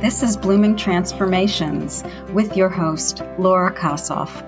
This 0.00 0.22
is 0.22 0.38
Blooming 0.38 0.76
Transformations 0.76 2.02
with 2.32 2.56
your 2.56 2.70
host, 2.70 3.22
Laura 3.38 3.70
Kossoff. 3.70 4.42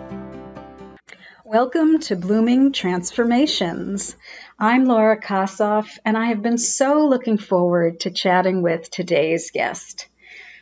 Welcome 1.45 1.99
to 1.99 2.17
Blooming 2.17 2.73
Transformations. 2.73 4.17
I'm 4.59 4.87
Laura 4.87 5.21
Kossoff, 5.21 5.99
and 6.07 6.17
I 6.17 6.29
have 6.29 6.41
been 6.41 6.57
so 6.57 7.07
looking 7.07 7.37
forward 7.37 8.01
to 8.01 8.11
chatting 8.11 8.63
with 8.63 8.91
today's 8.91 9.51
guest. 9.51 10.09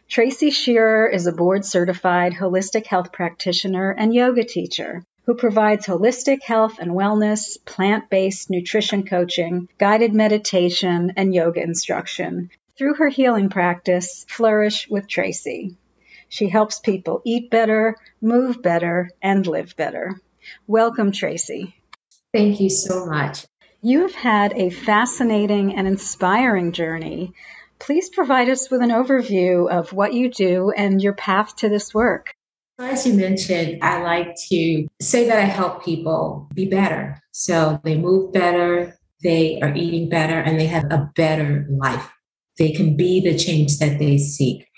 Tracy 0.08 0.50
Shearer 0.50 1.06
is 1.06 1.28
a 1.28 1.32
board 1.32 1.64
certified 1.64 2.32
holistic 2.32 2.86
health 2.86 3.12
practitioner 3.12 3.94
and 3.96 4.12
yoga 4.12 4.42
teacher 4.42 5.04
who 5.24 5.36
provides 5.36 5.86
holistic 5.86 6.42
health 6.42 6.80
and 6.80 6.90
wellness, 6.90 7.64
plant 7.64 8.10
based 8.10 8.50
nutrition 8.50 9.06
coaching, 9.06 9.68
guided 9.78 10.14
meditation, 10.14 11.12
and 11.14 11.32
yoga 11.32 11.62
instruction 11.62 12.50
through 12.80 12.94
her 12.94 13.10
healing 13.10 13.50
practice, 13.50 14.24
Flourish 14.26 14.88
with 14.88 15.06
Tracy. 15.06 15.76
She 16.30 16.48
helps 16.48 16.78
people 16.78 17.20
eat 17.26 17.50
better, 17.50 17.94
move 18.22 18.62
better, 18.62 19.10
and 19.20 19.46
live 19.46 19.76
better. 19.76 20.18
Welcome, 20.66 21.12
Tracy. 21.12 21.76
Thank 22.32 22.58
you 22.58 22.70
so 22.70 23.04
much. 23.04 23.44
You 23.82 24.00
have 24.00 24.14
had 24.14 24.54
a 24.54 24.70
fascinating 24.70 25.76
and 25.76 25.86
inspiring 25.86 26.72
journey. 26.72 27.34
Please 27.78 28.08
provide 28.08 28.48
us 28.48 28.70
with 28.70 28.80
an 28.80 28.88
overview 28.88 29.70
of 29.70 29.92
what 29.92 30.14
you 30.14 30.30
do 30.30 30.70
and 30.74 31.02
your 31.02 31.12
path 31.12 31.56
to 31.56 31.68
this 31.68 31.92
work. 31.92 32.32
As 32.78 33.06
you 33.06 33.12
mentioned, 33.12 33.80
I 33.82 34.02
like 34.02 34.36
to 34.48 34.88
say 35.02 35.26
that 35.26 35.36
I 35.38 35.44
help 35.44 35.84
people 35.84 36.48
be 36.54 36.64
better. 36.64 37.20
So 37.32 37.78
they 37.84 37.98
move 37.98 38.32
better, 38.32 38.96
they 39.22 39.60
are 39.60 39.74
eating 39.74 40.08
better, 40.08 40.40
and 40.40 40.58
they 40.58 40.68
have 40.68 40.84
a 40.84 41.10
better 41.14 41.66
life. 41.68 42.10
They 42.60 42.70
can 42.72 42.94
be 42.94 43.20
the 43.20 43.36
change 43.36 43.78
that 43.78 43.98
they 43.98 44.18
seek. 44.18 44.68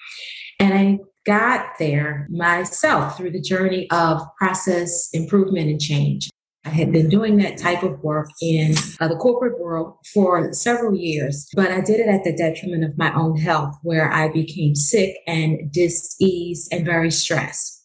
And 0.60 0.72
I 0.72 0.98
got 1.26 1.66
there 1.80 2.28
myself 2.30 3.16
through 3.16 3.32
the 3.32 3.40
journey 3.40 3.90
of 3.90 4.22
process 4.38 5.10
improvement 5.12 5.68
and 5.68 5.80
change. 5.80 6.30
I 6.64 6.68
had 6.68 6.92
been 6.92 7.08
doing 7.08 7.38
that 7.38 7.58
type 7.58 7.82
of 7.82 7.98
work 8.04 8.28
in 8.40 8.76
uh, 9.00 9.08
the 9.08 9.16
corporate 9.16 9.60
world 9.60 9.96
for 10.14 10.52
several 10.52 10.94
years, 10.94 11.48
but 11.56 11.72
I 11.72 11.80
did 11.80 11.98
it 11.98 12.06
at 12.06 12.22
the 12.22 12.36
detriment 12.36 12.84
of 12.84 12.96
my 12.96 13.12
own 13.14 13.36
health, 13.36 13.76
where 13.82 14.12
I 14.12 14.28
became 14.28 14.76
sick 14.76 15.16
and 15.26 15.72
diseased 15.72 16.72
and 16.72 16.86
very 16.86 17.10
stressed. 17.10 17.84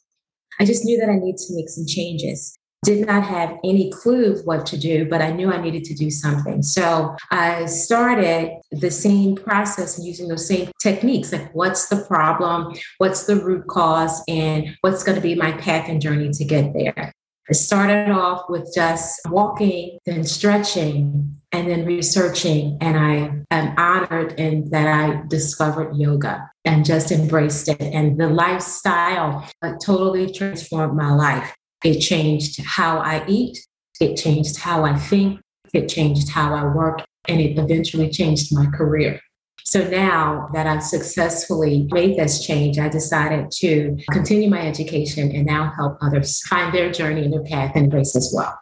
I 0.60 0.66
just 0.66 0.86
knew 0.86 1.00
that 1.00 1.10
I 1.10 1.16
needed 1.16 1.38
to 1.38 1.56
make 1.56 1.70
some 1.70 1.86
changes. 1.88 2.57
Did 2.84 3.08
not 3.08 3.24
have 3.24 3.58
any 3.64 3.92
clue 3.92 4.38
what 4.44 4.66
to 4.68 4.78
do, 4.78 5.10
but 5.10 5.22
I 5.22 5.32
knew 5.32 5.52
I 5.52 5.60
needed 5.60 5.84
to 5.86 5.96
do 5.96 6.10
something. 6.10 6.62
So 6.62 7.16
I 7.32 7.66
started 7.66 8.52
the 8.72 8.92
same 8.92 9.36
process 9.36 10.00
using 10.00 10.28
those 10.28 10.48
same 10.48 10.70
techniques 10.82 11.32
like 11.32 11.54
what's 11.54 11.88
the 11.90 12.06
problem, 12.06 12.76
what's 13.00 13.26
the 13.26 13.36
root 13.36 13.68
cause, 13.68 14.24
and 14.28 14.78
what's 14.82 15.04
going 15.04 15.16
to 15.16 15.22
be 15.22 15.36
my 15.36 15.54
path 15.54 15.90
and 15.90 16.02
journey 16.02 16.30
to 16.30 16.46
get 16.46 16.74
there. 16.74 17.12
I 17.50 17.54
started 17.54 18.12
off 18.12 18.50
with 18.50 18.70
just 18.76 19.22
walking, 19.28 20.00
then 20.06 20.26
stretching, 20.26 21.40
and 21.54 21.70
then 21.70 21.86
researching. 21.86 22.78
And 22.82 22.98
I 22.98 23.56
am 23.56 23.74
honored 23.78 24.34
in 24.34 24.70
that 24.72 24.88
I 24.88 25.24
discovered 25.28 25.96
yoga 25.96 26.50
and 26.66 26.84
just 26.84 27.12
embraced 27.12 27.70
it. 27.70 27.82
And 27.82 28.20
the 28.20 28.28
lifestyle 28.28 29.50
uh, 29.62 29.76
totally 29.82 30.32
transformed 30.32 30.98
my 30.98 31.14
life. 31.14 31.56
It 31.84 32.00
changed 32.00 32.62
how 32.64 33.00
I 33.00 33.26
eat, 33.28 33.60
it 34.00 34.16
changed 34.16 34.58
how 34.58 34.84
I 34.84 34.98
think, 34.98 35.40
it 35.74 35.88
changed 35.88 36.30
how 36.30 36.54
I 36.54 36.66
work, 36.66 37.02
and 37.28 37.40
it 37.40 37.58
eventually 37.58 38.10
changed 38.10 38.54
my 38.54 38.66
career. 38.68 39.20
So 39.64 39.88
now 39.90 40.48
that 40.54 40.66
I've 40.66 40.82
successfully 40.82 41.90
made 41.92 42.18
this 42.18 42.46
change, 42.46 42.80
I 42.80 42.88
decided 42.88 43.52
to 43.58 43.98
continue 44.12 44.50
my 44.50 44.66
education 44.66 45.30
and 45.36 45.46
now 45.46 45.74
help 45.76 45.98
others 46.02 46.42
find 46.48 46.74
their 46.74 46.90
journey 46.90 47.26
and 47.26 47.34
their 47.34 47.44
path 47.44 47.74
and 47.76 47.92
grace 47.92 48.16
as 48.16 48.34
well. 48.34 48.58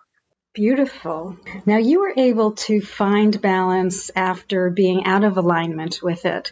Beautiful. 0.56 1.38
Now, 1.66 1.78
you 1.78 2.00
were 2.00 2.14
able 2.18 2.54
to 2.54 2.82
find 2.82 3.40
balance 3.40 4.10
after 4.16 4.70
being 4.70 5.06
out 5.06 5.24
of 5.24 5.38
alignment 5.38 6.00
with 6.02 6.26
it. 6.26 6.52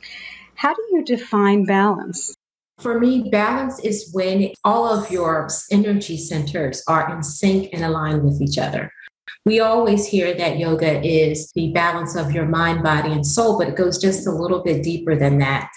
How 0.55 0.73
do 0.73 0.81
you 0.91 1.03
define 1.03 1.65
balance? 1.65 2.32
For 2.79 2.99
me, 2.99 3.29
balance 3.29 3.79
is 3.79 4.09
when 4.13 4.51
all 4.63 4.87
of 4.87 5.11
your 5.11 5.47
energy 5.71 6.17
centers 6.17 6.83
are 6.87 7.15
in 7.15 7.23
sync 7.23 7.69
and 7.71 7.83
aligned 7.83 8.23
with 8.23 8.41
each 8.41 8.57
other. 8.57 8.91
We 9.45 9.59
always 9.59 10.07
hear 10.07 10.33
that 10.35 10.57
yoga 10.57 11.01
is 11.05 11.51
the 11.53 11.71
balance 11.71 12.15
of 12.15 12.31
your 12.31 12.45
mind, 12.45 12.81
body, 12.81 13.11
and 13.11 13.25
soul, 13.25 13.57
but 13.57 13.67
it 13.67 13.75
goes 13.75 13.97
just 13.97 14.25
a 14.25 14.31
little 14.31 14.63
bit 14.63 14.83
deeper 14.83 15.15
than 15.15 15.37
that. 15.39 15.69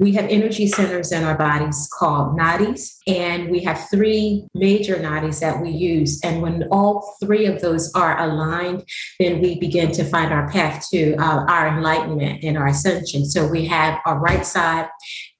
We 0.00 0.12
have 0.12 0.30
energy 0.30 0.66
centers 0.66 1.12
in 1.12 1.24
our 1.24 1.36
bodies 1.36 1.86
called 1.92 2.38
nadis, 2.38 2.96
and 3.06 3.50
we 3.50 3.62
have 3.64 3.86
three 3.90 4.46
major 4.54 4.96
nadis 4.96 5.40
that 5.40 5.60
we 5.60 5.68
use. 5.68 6.18
And 6.24 6.40
when 6.40 6.66
all 6.70 7.16
three 7.22 7.44
of 7.44 7.60
those 7.60 7.92
are 7.92 8.18
aligned, 8.18 8.82
then 9.18 9.42
we 9.42 9.60
begin 9.60 9.92
to 9.92 10.04
find 10.04 10.32
our 10.32 10.48
path 10.50 10.86
to 10.90 11.16
uh, 11.16 11.44
our 11.46 11.68
enlightenment 11.68 12.42
and 12.42 12.56
our 12.56 12.68
ascension. 12.68 13.26
So 13.26 13.46
we 13.46 13.66
have 13.66 14.00
our 14.06 14.18
right 14.18 14.46
side, 14.46 14.88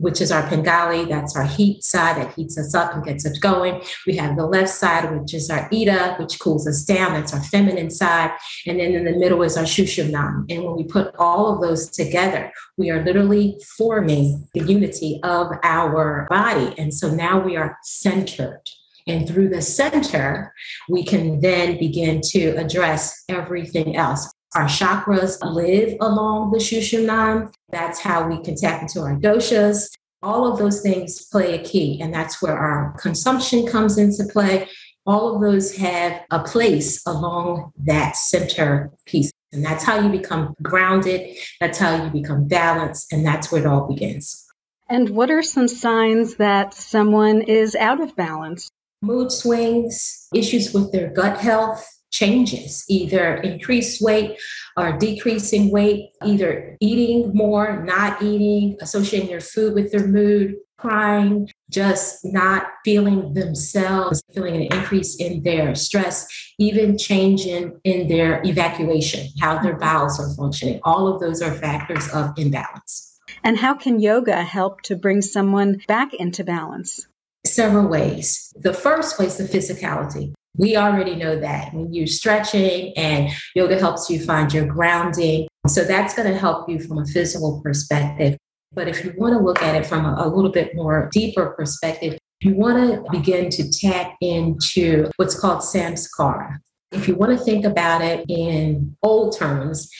which 0.00 0.20
is 0.20 0.32
our 0.32 0.42
Pingala, 0.42 1.08
that's 1.08 1.36
our 1.36 1.46
heat 1.46 1.84
side 1.84 2.16
that 2.16 2.34
heats 2.34 2.58
us 2.58 2.74
up 2.74 2.94
and 2.94 3.04
gets 3.04 3.26
us 3.26 3.38
going. 3.38 3.82
We 4.06 4.16
have 4.16 4.36
the 4.36 4.46
left 4.46 4.70
side, 4.70 5.14
which 5.14 5.34
is 5.34 5.50
our 5.50 5.68
Ida, 5.72 6.16
which 6.18 6.40
cools 6.40 6.66
us 6.66 6.84
down, 6.84 7.12
that's 7.12 7.34
our 7.34 7.42
feminine 7.44 7.90
side. 7.90 8.32
And 8.66 8.80
then 8.80 8.94
in 8.94 9.04
the 9.04 9.12
middle 9.12 9.42
is 9.42 9.56
our 9.56 9.64
Sushumna. 9.64 10.46
And 10.50 10.64
when 10.64 10.74
we 10.74 10.84
put 10.84 11.14
all 11.18 11.54
of 11.54 11.60
those 11.60 11.90
together, 11.90 12.50
we 12.78 12.90
are 12.90 13.04
literally 13.04 13.60
forming 13.76 14.48
the 14.54 14.64
unity 14.64 15.20
of 15.22 15.52
our 15.62 16.26
body. 16.30 16.74
And 16.78 16.92
so 16.92 17.10
now 17.10 17.38
we 17.38 17.56
are 17.56 17.76
centered. 17.82 18.62
And 19.06 19.28
through 19.28 19.48
the 19.48 19.62
center, 19.62 20.54
we 20.88 21.04
can 21.04 21.40
then 21.40 21.78
begin 21.78 22.20
to 22.30 22.50
address 22.56 23.24
everything 23.28 23.96
else. 23.96 24.30
Our 24.54 24.64
chakras 24.64 25.38
live 25.42 25.96
along 26.00 26.50
the 26.50 26.58
Sushumna. 26.58 27.52
That's 27.70 28.00
how 28.00 28.26
we 28.26 28.42
can 28.42 28.56
tap 28.56 28.82
into 28.82 29.00
our 29.00 29.14
doshas. 29.14 29.90
All 30.22 30.50
of 30.50 30.58
those 30.58 30.80
things 30.82 31.24
play 31.26 31.54
a 31.54 31.62
key, 31.62 32.00
and 32.00 32.12
that's 32.12 32.42
where 32.42 32.58
our 32.58 32.94
consumption 32.98 33.66
comes 33.66 33.96
into 33.96 34.24
play. 34.24 34.68
All 35.06 35.34
of 35.34 35.40
those 35.40 35.76
have 35.76 36.22
a 36.30 36.42
place 36.42 37.00
along 37.06 37.72
that 37.84 38.16
center 38.16 38.90
piece. 39.06 39.30
And 39.52 39.64
that's 39.64 39.84
how 39.84 40.00
you 40.00 40.08
become 40.08 40.54
grounded. 40.62 41.36
That's 41.60 41.78
how 41.78 42.04
you 42.04 42.10
become 42.10 42.46
balanced. 42.46 43.12
And 43.12 43.24
that's 43.24 43.50
where 43.50 43.60
it 43.60 43.66
all 43.66 43.86
begins. 43.88 44.46
And 44.88 45.10
what 45.10 45.30
are 45.30 45.42
some 45.42 45.68
signs 45.68 46.36
that 46.36 46.74
someone 46.74 47.42
is 47.42 47.76
out 47.76 48.00
of 48.00 48.16
balance? 48.16 48.68
Mood 49.02 49.32
swings, 49.32 50.28
issues 50.34 50.74
with 50.74 50.92
their 50.92 51.08
gut 51.08 51.38
health, 51.38 51.86
changes, 52.10 52.84
either 52.88 53.36
increased 53.36 54.02
weight 54.02 54.38
or 54.76 54.92
decreasing 54.92 55.70
weight, 55.70 56.10
either 56.24 56.76
eating 56.80 57.32
more, 57.34 57.82
not 57.84 58.22
eating, 58.22 58.76
associating 58.80 59.28
their 59.28 59.40
food 59.40 59.74
with 59.74 59.92
their 59.92 60.06
mood, 60.06 60.56
crying, 60.80 61.48
just 61.70 62.24
not 62.24 62.66
feeling 62.84 63.34
themselves, 63.34 64.22
feeling 64.32 64.56
an 64.56 64.62
increase 64.62 65.16
in 65.16 65.42
their 65.42 65.74
stress, 65.74 66.26
even 66.58 66.96
changing 66.96 67.78
in 67.84 68.08
their 68.08 68.42
evacuation, 68.44 69.28
how 69.40 69.58
their 69.62 69.72
mm-hmm. 69.72 69.80
bowels 69.80 70.18
are 70.18 70.34
functioning. 70.34 70.80
All 70.82 71.06
of 71.06 71.20
those 71.20 71.42
are 71.42 71.52
factors 71.52 72.08
of 72.12 72.32
imbalance. 72.38 73.18
And 73.44 73.58
how 73.58 73.74
can 73.74 74.00
yoga 74.00 74.42
help 74.42 74.82
to 74.82 74.96
bring 74.96 75.22
someone 75.22 75.80
back 75.86 76.12
into 76.14 76.44
balance? 76.44 77.06
Several 77.46 77.86
ways. 77.86 78.52
The 78.56 78.74
first 78.74 79.18
way 79.18 79.26
is 79.26 79.38
the 79.38 79.44
physicality. 79.44 80.34
We 80.56 80.76
already 80.76 81.14
know 81.14 81.38
that 81.38 81.72
when 81.72 81.92
you're 81.92 82.06
stretching 82.06 82.92
and 82.96 83.30
yoga 83.54 83.78
helps 83.78 84.10
you 84.10 84.20
find 84.20 84.52
your 84.52 84.66
grounding. 84.66 85.48
So 85.66 85.84
that's 85.84 86.14
going 86.14 86.30
to 86.30 86.38
help 86.38 86.68
you 86.68 86.80
from 86.80 86.98
a 86.98 87.06
physical 87.06 87.60
perspective. 87.62 88.36
But 88.72 88.88
if 88.88 89.04
you 89.04 89.12
want 89.16 89.34
to 89.34 89.44
look 89.44 89.62
at 89.62 89.74
it 89.74 89.86
from 89.86 90.04
a, 90.04 90.14
a 90.18 90.28
little 90.28 90.50
bit 90.50 90.74
more 90.74 91.08
deeper 91.12 91.50
perspective, 91.50 92.18
you 92.40 92.54
want 92.54 92.78
to 92.78 93.10
begin 93.10 93.50
to 93.50 93.70
tap 93.70 94.14
into 94.20 95.10
what's 95.16 95.38
called 95.38 95.60
samskara. 95.60 96.58
If 96.92 97.06
you 97.06 97.14
want 97.14 97.36
to 97.36 97.44
think 97.44 97.64
about 97.64 98.02
it 98.02 98.24
in 98.28 98.96
old 99.02 99.36
terms, 99.36 99.90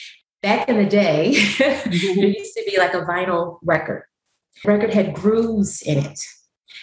back 0.42 0.68
in 0.68 0.76
the 0.76 0.86
day, 0.86 1.32
there 1.58 1.92
used 1.94 2.54
to 2.54 2.64
be 2.66 2.78
like 2.78 2.94
a 2.94 3.02
vinyl 3.02 3.58
record. 3.62 4.04
Record 4.64 4.92
had 4.92 5.14
grooves 5.14 5.82
in 5.82 5.98
it. 5.98 6.18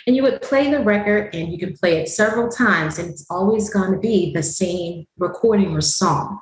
And 0.08 0.16
you 0.16 0.24
would 0.24 0.42
play 0.42 0.72
the 0.72 0.80
record 0.80 1.36
and 1.36 1.52
you 1.52 1.60
could 1.60 1.76
play 1.76 1.98
it 1.98 2.08
several 2.08 2.50
times, 2.50 2.98
and 2.98 3.10
it's 3.10 3.26
always 3.30 3.70
going 3.70 3.92
to 3.92 4.00
be 4.00 4.34
the 4.34 4.42
same 4.42 5.06
recording 5.18 5.76
or 5.76 5.82
song. 5.82 6.40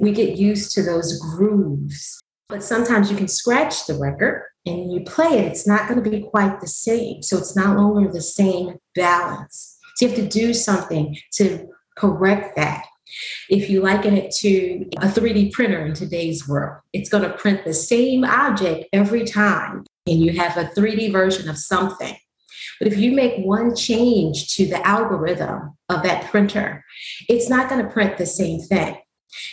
We 0.00 0.10
get 0.10 0.36
used 0.36 0.72
to 0.72 0.82
those 0.82 1.20
grooves, 1.20 2.20
but 2.48 2.62
sometimes 2.62 3.08
you 3.08 3.16
can 3.16 3.28
scratch 3.28 3.86
the 3.86 3.94
record 3.94 4.42
and 4.66 4.92
you 4.92 5.02
play 5.04 5.38
it, 5.38 5.46
it's 5.46 5.66
not 5.66 5.88
going 5.88 6.02
to 6.02 6.10
be 6.10 6.22
quite 6.22 6.60
the 6.60 6.66
same. 6.66 7.22
So 7.22 7.38
it's 7.38 7.56
not 7.56 7.76
longer 7.76 8.10
the 8.10 8.20
same 8.20 8.76
balance. 8.94 9.78
So 9.96 10.06
you 10.06 10.12
have 10.12 10.20
to 10.20 10.28
do 10.28 10.52
something 10.54 11.16
to 11.34 11.68
correct 11.96 12.56
that. 12.56 12.84
If 13.48 13.68
you 13.68 13.82
liken 13.82 14.16
it 14.16 14.32
to 14.36 14.86
a 14.98 15.06
3D 15.06 15.52
printer 15.52 15.84
in 15.84 15.94
today's 15.94 16.48
world, 16.48 16.80
it's 16.92 17.10
going 17.10 17.24
to 17.24 17.36
print 17.36 17.64
the 17.64 17.74
same 17.74 18.24
object 18.24 18.86
every 18.92 19.24
time. 19.24 19.84
and 20.06 20.18
you 20.20 20.36
have 20.38 20.56
a 20.56 20.64
3D 20.64 21.12
version 21.12 21.48
of 21.48 21.56
something. 21.56 22.16
But 22.82 22.92
if 22.92 22.98
you 22.98 23.12
make 23.12 23.44
one 23.44 23.76
change 23.76 24.56
to 24.56 24.66
the 24.66 24.84
algorithm 24.84 25.78
of 25.88 26.02
that 26.02 26.24
printer, 26.32 26.84
it's 27.28 27.48
not 27.48 27.70
going 27.70 27.80
to 27.80 27.88
print 27.88 28.18
the 28.18 28.26
same 28.26 28.58
thing. 28.58 28.96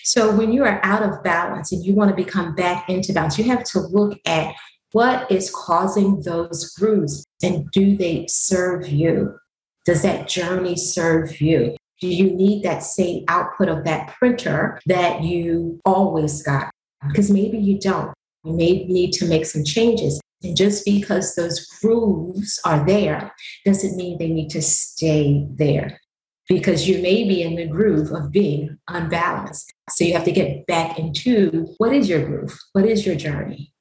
So 0.04 0.36
when 0.36 0.52
you 0.52 0.64
are 0.64 0.84
out 0.84 1.04
of 1.04 1.22
balance 1.22 1.72
and 1.72 1.86
you 1.86 1.94
want 1.94 2.10
to 2.10 2.16
become 2.16 2.56
back 2.56 2.90
into 2.90 3.14
balance, 3.14 3.38
you 3.38 3.44
have 3.44 3.64
to 3.66 3.81
look 3.81 4.18
at 4.26 4.56
what 4.94 5.31
is 5.31 5.54
causing 5.54 6.22
those 6.22 6.74
grooves 6.74 7.24
and 7.44 7.70
do 7.70 7.96
they 7.96 8.26
serve 8.28 8.88
you? 8.88 9.38
Does 9.86 10.02
that 10.02 10.28
journey 10.28 10.76
serve 10.76 11.40
you? 11.40 11.76
Do 12.02 12.08
you 12.08 12.31
need 12.31 12.64
that 12.64 12.81
same 12.81 13.26
output 13.28 13.70
of 13.70 13.84
that 13.84 14.16
printer 14.18 14.81
that 14.88 15.22
you 15.22 15.80
always 15.86 16.42
got? 16.42 16.72
Because 17.08 17.30
maybe 17.30 17.60
you 17.60 17.80
don't. 17.80 18.12
You 18.44 18.54
may 18.54 18.86
need 18.86 19.12
to 19.14 19.28
make 19.28 19.46
some 19.46 19.64
changes. 19.64 20.20
And 20.44 20.56
just 20.56 20.86
because 20.86 21.36
those 21.36 21.66
grooves 21.82 22.60
are 22.66 22.86
there 22.86 23.34
doesn't 23.66 23.98
mean 23.98 24.18
they 24.18 24.30
need 24.30 24.50
to 24.52 24.62
stay 24.62 25.46
there 25.52 26.00
because 26.48 26.88
you 26.88 27.02
may 27.02 27.28
be 27.28 27.44
in 27.44 27.56
the 27.56 27.68
groove 27.68 28.12
of 28.12 28.32
being 28.32 28.78
unbalanced. 28.88 29.74
So 29.90 30.04
you 30.04 30.14
have 30.14 30.26
to 30.26 30.32
get 30.32 30.66
back 30.66 30.98
into 30.98 31.74
what 31.78 31.94
is 31.94 32.10
your 32.10 32.26
groove? 32.26 32.58
What 32.74 32.86
is 32.86 33.06
your 33.06 33.16
journey? 33.16 33.74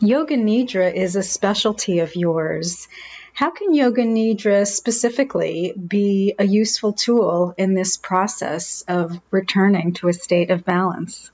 Yoga 0.00 0.36
Nidra 0.36 0.94
is 0.94 1.16
a 1.16 1.24
specialty 1.24 1.98
of 1.98 2.14
yours. 2.14 2.86
How 3.32 3.50
can 3.50 3.74
Yoga 3.74 4.02
Nidra 4.02 4.64
specifically 4.64 5.72
be 5.72 6.34
a 6.38 6.44
useful 6.44 6.92
tool 6.92 7.52
in 7.58 7.74
this 7.74 7.96
process 7.96 8.84
of 8.86 9.20
returning 9.32 9.94
to 9.94 10.08
a 10.08 10.12
state 10.12 10.50
of 10.50 10.64
balance? 10.64 11.32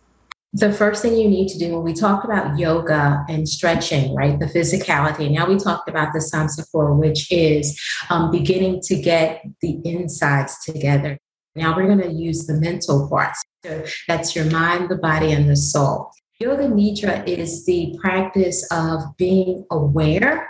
The 0.57 0.73
first 0.73 1.03
thing 1.03 1.17
you 1.17 1.29
need 1.29 1.49
to 1.49 1.59
do 1.59 1.73
when 1.73 1.83
we 1.83 1.93
talk 1.93 2.23
about 2.23 2.57
yoga 2.57 3.25
and 3.29 3.49
stretching, 3.49 4.15
right? 4.15 4.39
The 4.39 4.47
physicality. 4.47 5.29
Now 5.29 5.49
we 5.49 5.57
talked 5.57 5.89
about 5.89 6.13
the 6.13 6.21
Samskara, 6.21 6.97
which 6.97 7.31
is 7.33 7.77
um, 8.09 8.31
beginning 8.31 8.81
to 8.83 8.95
get 8.95 9.43
the 9.61 9.81
insides 9.85 10.65
together. 10.65 11.19
Now 11.57 11.75
we're 11.75 11.87
going 11.87 12.03
to 12.03 12.13
use 12.13 12.47
the 12.47 12.55
mental 12.55 13.09
parts. 13.09 13.43
So 13.65 13.85
that's 14.07 14.37
your 14.37 14.45
mind, 14.45 14.91
the 14.91 14.97
body, 14.97 15.33
and 15.33 15.51
the 15.51 15.57
soul. 15.57 16.13
Yoga 16.39 16.69
Nidra 16.69 17.27
is 17.27 17.67
the 17.67 17.99
practice 18.01 18.65
of 18.71 19.01
being 19.17 19.67
aware 19.73 20.49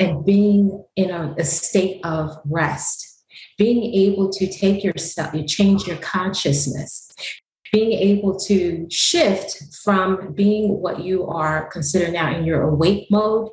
and 0.00 0.24
being 0.24 0.84
in 0.96 1.12
a, 1.12 1.36
a 1.38 1.44
state 1.44 2.04
of 2.04 2.36
rest 2.46 3.12
being 3.56 3.94
able 3.94 4.30
to 4.30 4.50
take 4.50 4.82
yourself, 4.82 5.32
you 5.32 5.44
change 5.44 5.86
your 5.86 5.96
consciousness, 5.98 7.08
being 7.74 7.92
able 7.92 8.38
to 8.38 8.86
shift 8.88 9.60
from 9.82 10.32
being 10.32 10.80
what 10.80 11.02
you 11.02 11.26
are 11.26 11.68
considered 11.70 12.12
now 12.12 12.32
in 12.32 12.44
your 12.44 12.62
awake 12.62 13.08
mode 13.10 13.48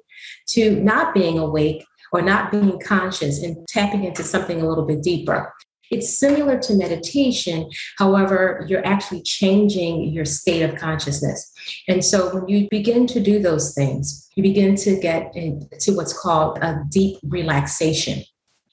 to 0.46 0.80
not 0.82 1.12
being 1.12 1.40
awake 1.40 1.84
or 2.12 2.22
not 2.22 2.52
being 2.52 2.80
conscious 2.80 3.42
and 3.42 3.68
tapping 3.68 4.04
into 4.04 4.22
something 4.22 4.62
a 4.62 4.68
little 4.68 4.86
bit 4.86 5.02
deeper. 5.02 5.52
It's 5.90 6.20
similar 6.20 6.60
to 6.60 6.76
meditation. 6.76 7.68
However, 7.98 8.64
you're 8.70 8.86
actually 8.86 9.24
changing 9.24 10.14
your 10.14 10.26
state 10.26 10.62
of 10.62 10.76
consciousness. 10.76 11.52
And 11.88 12.06
so 12.06 12.32
when 12.32 12.48
you 12.48 12.68
begin 12.70 13.08
to 13.08 13.20
do 13.20 13.40
those 13.40 13.74
things, 13.74 14.30
you 14.36 14.44
begin 14.44 14.76
to 14.76 15.00
get 15.00 15.36
into 15.36 15.96
what's 15.96 16.14
called 16.14 16.60
a 16.60 16.84
deep 16.90 17.18
relaxation. 17.24 18.24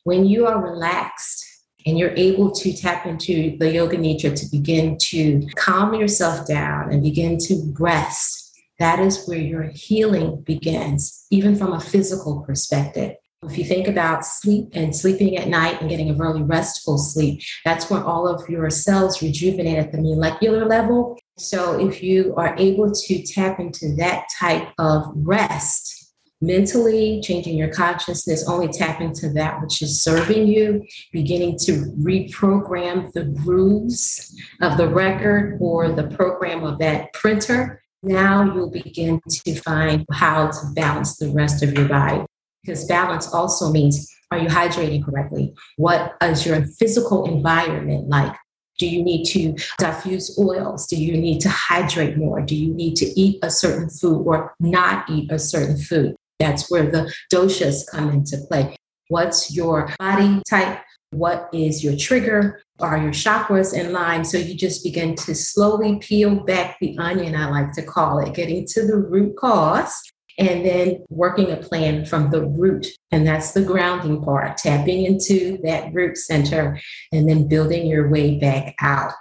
When 0.04 0.26
you 0.26 0.46
are 0.46 0.62
relaxed, 0.62 1.47
and 1.88 1.98
you're 1.98 2.14
able 2.16 2.50
to 2.52 2.72
tap 2.72 3.06
into 3.06 3.56
the 3.56 3.72
yoga 3.72 3.96
nidra 3.96 4.38
to 4.38 4.46
begin 4.50 4.98
to 4.98 5.48
calm 5.56 5.94
yourself 5.94 6.46
down 6.46 6.92
and 6.92 7.02
begin 7.02 7.38
to 7.38 7.74
rest, 7.78 8.54
that 8.78 8.98
is 8.98 9.24
where 9.24 9.38
your 9.38 9.62
healing 9.74 10.42
begins, 10.42 11.26
even 11.30 11.56
from 11.56 11.72
a 11.72 11.80
physical 11.80 12.42
perspective. 12.42 13.14
If 13.42 13.56
you 13.56 13.64
think 13.64 13.88
about 13.88 14.26
sleep 14.26 14.68
and 14.72 14.94
sleeping 14.94 15.36
at 15.36 15.48
night 15.48 15.80
and 15.80 15.88
getting 15.88 16.10
a 16.10 16.14
really 16.14 16.42
restful 16.42 16.98
sleep, 16.98 17.40
that's 17.64 17.88
where 17.88 18.04
all 18.04 18.28
of 18.28 18.48
your 18.48 18.68
cells 18.68 19.22
rejuvenate 19.22 19.78
at 19.78 19.92
the 19.92 19.98
molecular 19.98 20.66
level. 20.66 21.18
So 21.38 21.88
if 21.88 22.02
you 22.02 22.34
are 22.36 22.54
able 22.58 22.92
to 22.92 23.22
tap 23.22 23.60
into 23.60 23.94
that 23.96 24.26
type 24.38 24.68
of 24.78 25.04
rest, 25.14 25.97
mentally, 26.40 27.20
changing 27.20 27.56
your 27.56 27.68
consciousness, 27.68 28.48
only 28.48 28.68
tap 28.68 29.00
into 29.00 29.28
that 29.30 29.60
which 29.60 29.82
is 29.82 30.02
serving 30.02 30.46
you, 30.46 30.84
beginning 31.12 31.58
to 31.58 31.72
reprogram 32.00 33.12
the 33.12 33.24
grooves 33.24 34.34
of 34.62 34.76
the 34.76 34.88
record 34.88 35.58
or 35.60 35.90
the 35.90 36.08
program 36.08 36.64
of 36.64 36.78
that 36.78 37.12
printer. 37.12 37.82
Now 38.02 38.54
you'll 38.54 38.70
begin 38.70 39.20
to 39.28 39.54
find 39.56 40.04
how 40.12 40.50
to 40.50 40.72
balance 40.74 41.16
the 41.16 41.30
rest 41.30 41.62
of 41.62 41.72
your 41.74 41.88
body. 41.88 42.24
Because 42.62 42.84
balance 42.86 43.32
also 43.32 43.72
means 43.72 44.08
are 44.30 44.38
you 44.38 44.48
hydrating 44.48 45.04
correctly? 45.04 45.54
What 45.76 46.14
is 46.22 46.44
your 46.44 46.64
physical 46.78 47.24
environment 47.24 48.08
like? 48.08 48.36
Do 48.78 48.86
you 48.86 49.02
need 49.02 49.24
to 49.26 49.56
diffuse 49.78 50.38
oils? 50.38 50.86
Do 50.86 50.96
you 50.96 51.16
need 51.16 51.40
to 51.40 51.48
hydrate 51.48 52.16
more? 52.16 52.40
Do 52.42 52.54
you 52.54 52.72
need 52.72 52.94
to 52.96 53.06
eat 53.20 53.40
a 53.42 53.50
certain 53.50 53.90
food 53.90 54.22
or 54.24 54.54
not 54.60 55.10
eat 55.10 55.32
a 55.32 55.38
certain 55.38 55.76
food? 55.76 56.14
That's 56.38 56.70
where 56.70 56.90
the 56.90 57.12
doshas 57.32 57.86
come 57.90 58.10
into 58.10 58.38
play. 58.48 58.76
What's 59.08 59.54
your 59.54 59.90
body 59.98 60.42
type? 60.48 60.80
What 61.10 61.48
is 61.52 61.82
your 61.82 61.96
trigger? 61.96 62.62
Are 62.80 62.98
your 62.98 63.12
chakras 63.12 63.74
in 63.74 63.92
line? 63.92 64.24
So 64.24 64.38
you 64.38 64.54
just 64.54 64.84
begin 64.84 65.14
to 65.16 65.34
slowly 65.34 65.98
peel 66.00 66.44
back 66.44 66.76
the 66.80 66.96
onion, 66.98 67.34
I 67.34 67.48
like 67.48 67.72
to 67.72 67.82
call 67.82 68.18
it, 68.20 68.34
getting 68.34 68.66
to 68.66 68.86
the 68.86 68.96
root 68.96 69.36
cause 69.36 70.00
and 70.38 70.64
then 70.64 71.04
working 71.08 71.50
a 71.50 71.56
plan 71.56 72.04
from 72.04 72.30
the 72.30 72.44
root. 72.46 72.86
And 73.10 73.26
that's 73.26 73.52
the 73.52 73.64
grounding 73.64 74.22
part, 74.22 74.56
tapping 74.56 75.04
into 75.04 75.58
that 75.64 75.92
root 75.92 76.16
center 76.16 76.78
and 77.10 77.28
then 77.28 77.48
building 77.48 77.86
your 77.86 78.08
way 78.08 78.38
back 78.38 78.74
out. 78.80 79.12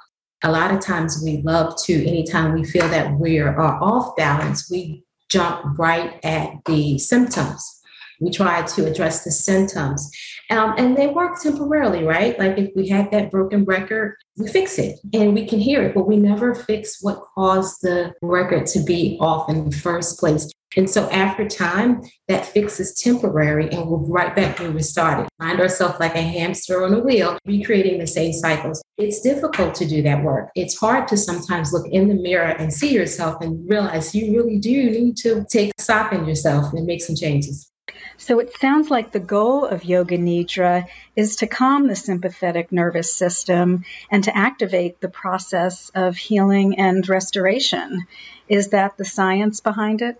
A 0.44 0.52
lot 0.52 0.72
of 0.72 0.81
times 0.81 1.19
we 1.24 1.42
love 1.42 1.74
to, 1.86 2.08
anytime 2.08 2.54
we 2.54 2.64
feel 2.64 2.88
that 2.90 3.18
we 3.18 3.40
are 3.40 3.60
off 3.60 4.16
balance, 4.16 4.69
we 4.69 5.04
jump 5.29 5.77
right 5.77 6.19
at 6.24 6.51
the 6.65 6.97
symptoms. 6.97 7.74
We 8.19 8.31
try 8.31 8.63
to 8.63 8.85
address 8.85 9.24
the 9.24 9.31
symptoms. 9.31 10.09
Um, 10.50 10.74
and 10.77 10.97
they 10.97 11.07
work 11.07 11.39
temporarily, 11.41 12.03
right? 12.03 12.38
Like 12.39 12.57
if 12.57 12.71
we 12.75 12.88
had 12.88 13.12
that 13.12 13.29
broken 13.29 13.63
record, 13.65 14.15
we 14.38 14.47
fix 14.47 14.79
it 14.79 15.00
and 15.13 15.33
we 15.33 15.45
can 15.45 15.59
hear 15.59 15.83
it, 15.83 15.94
but 15.94 16.07
we 16.07 16.18
never 16.18 16.56
fix 16.56 16.97
what 17.01 17.21
caused 17.35 17.81
the 17.81 18.13
record 18.21 18.65
to 18.68 18.79
be 18.83 19.18
off 19.19 19.50
in 19.50 19.69
the 19.69 19.75
first 19.75 20.19
place. 20.19 20.51
And 20.75 20.90
so 20.90 21.10
after 21.10 21.48
time, 21.48 22.02
that 22.28 22.46
fix 22.46 22.80
is 22.80 22.94
temporary 22.94 23.69
and 23.69 23.88
we're 23.88 23.98
right 24.00 24.36
back 24.36 24.59
where 24.59 24.71
we 24.71 24.81
started. 24.81 25.28
Find 25.40 25.59
ourselves 25.59 26.00
like 26.00 26.16
a 26.16 26.21
hamster 26.21 26.83
on 26.83 26.94
a 26.94 27.00
wheel, 27.00 27.38
recreating 27.45 28.00
the 28.00 28.07
same 28.07 28.33
cycles. 28.33 28.83
It's 28.97 29.21
difficult 29.21 29.76
to 29.76 29.88
do 29.88 30.02
that 30.04 30.24
work. 30.24 30.50
It's 30.56 30.78
hard 30.78 31.07
to 31.07 31.18
sometimes 31.18 31.71
look 31.71 31.88
in 31.88 32.09
the 32.09 32.16
mirror 32.16 32.50
and 32.50 32.74
see 32.74 32.94
yourself 32.94 33.42
and 33.42 33.68
realize 33.69 34.14
you 34.14 34.36
really 34.36 34.59
do 34.59 34.90
need 34.90 35.16
to 35.18 35.45
take 35.50 35.71
stock 35.80 36.12
in 36.12 36.26
yourself 36.26 36.74
and 36.74 36.86
make 36.86 37.02
some 37.02 37.16
changes. 37.16 37.71
So 38.18 38.40
it 38.40 38.57
sounds 38.57 38.90
like 38.90 39.12
the 39.12 39.19
goal 39.19 39.66
of 39.66 39.86
Yoga 39.86 40.18
Nidra 40.18 40.88
is 41.16 41.38
to 41.38 41.47
calm 41.47 41.88
the 41.88 41.95
sympathetic 41.95 42.71
nervous 42.71 43.14
system 43.14 43.86
and 44.12 44.24
to 44.26 44.36
activate 44.36 45.00
the 45.00 45.07
process 45.07 45.90
of 45.95 46.18
healing 46.18 46.78
and 46.80 47.07
restoration. 47.07 48.06
Is 48.50 48.69
that 48.69 48.97
the 48.97 49.06
science 49.06 49.62
behind 49.62 50.02
it? 50.02 50.19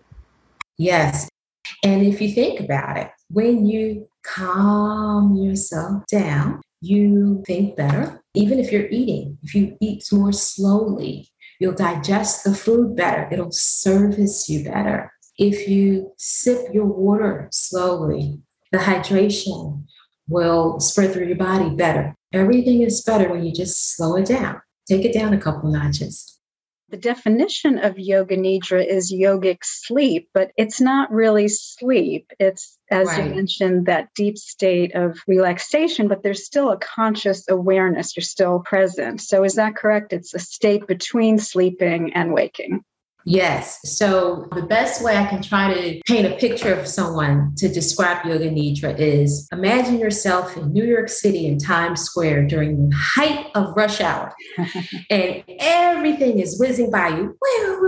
Yes. 0.77 1.29
And 1.84 2.05
if 2.05 2.22
you 2.22 2.31
think 2.31 2.60
about 2.60 2.98
it, 2.98 3.10
when 3.29 3.65
you 3.65 4.07
calm 4.24 5.36
yourself 5.36 6.03
down, 6.12 6.62
you 6.81 7.43
think 7.46 7.75
better. 7.75 8.22
Even 8.34 8.60
if 8.60 8.72
you're 8.72 8.88
eating, 8.89 9.38
if 9.43 9.55
you 9.55 9.77
eat 9.81 10.05
more 10.12 10.31
slowly, 10.31 11.29
you'll 11.60 11.74
digest 11.74 12.43
the 12.43 12.53
food 12.53 12.96
better, 12.96 13.27
it'll 13.31 13.51
service 13.51 14.48
you 14.48 14.63
better. 14.63 15.12
If 15.38 15.67
you 15.67 16.13
sip 16.17 16.74
your 16.74 16.86
water 16.86 17.48
slowly, 17.51 18.39
the 18.72 18.79
hydration 18.79 19.84
will 20.27 20.79
spread 20.79 21.13
through 21.13 21.27
your 21.27 21.38
body 21.38 21.69
better. 21.75 22.15
Everything 22.34 22.81
is 22.81 23.01
better 23.01 23.29
when 23.29 23.43
you 23.43 23.53
just 23.53 23.96
slow 23.96 24.15
it 24.17 24.25
down. 24.25 24.62
Take 24.88 25.05
it 25.05 25.13
down 25.13 25.34
a 25.34 25.39
couple 25.39 25.72
notches. 25.72 26.37
The 26.89 26.98
definition 26.98 27.79
of 27.79 28.00
yoga 28.00 28.38
nidra 28.38 28.86
is 28.86 29.12
yogic 29.12 29.58
sleep, 29.63 30.29
but 30.34 30.51
it's 30.56 30.79
not 30.79 31.12
really 31.12 31.50
sleep. 31.50 32.32
It's, 32.39 32.77
as 32.89 33.08
right. 33.08 33.25
you 33.25 33.36
mentioned, 33.36 33.88
that 33.88 34.13
deep 34.15 34.38
state 34.38 34.96
of 34.96 35.20
relaxation, 35.27 36.08
but 36.08 36.24
there's 36.24 36.46
still 36.46 36.72
a 36.72 36.77
conscious 36.77 37.44
awareness. 37.50 38.15
You're 38.15 38.24
still 38.24 38.60
present. 38.60 39.20
So, 39.20 39.44
is 39.44 39.56
that 39.56 39.75
correct? 39.75 40.13
It's 40.13 40.34
a 40.34 40.39
state 40.39 40.88
between 40.88 41.39
sleeping 41.39 42.13
and 42.13 42.32
waking. 42.32 42.86
Yes. 43.29 43.79
So 43.84 44.48
the 44.55 44.62
best 44.62 45.03
way 45.03 45.17
I 45.17 45.25
can 45.25 45.41
try 45.41 45.74
to 45.74 46.01
paint 46.07 46.25
a 46.25 46.38
picture 46.38 46.74
of 46.74 46.88
someone 46.88 47.53
to 47.57 47.67
describe 47.67 48.25
Yoga 48.25 48.50
Nidra 48.50 48.98
is 48.98 49.50
imagine 49.51 50.00
yourself 50.00 50.55
in 50.55 50.72
New 50.72 50.86
York 50.86 51.10
City 51.10 51.46
in 51.46 51.57
Times 51.57 52.00
Square 52.00 52.48
during 52.48 52.89
the 52.89 52.96
height 52.96 53.48
of 53.53 53.75
rush 53.75 54.00
hour. 54.00 54.34
and 55.10 55.43
everything 55.60 56.39
is 56.39 56.57
whizzing 56.57 56.89
by 56.89 57.10
you. 57.10 57.38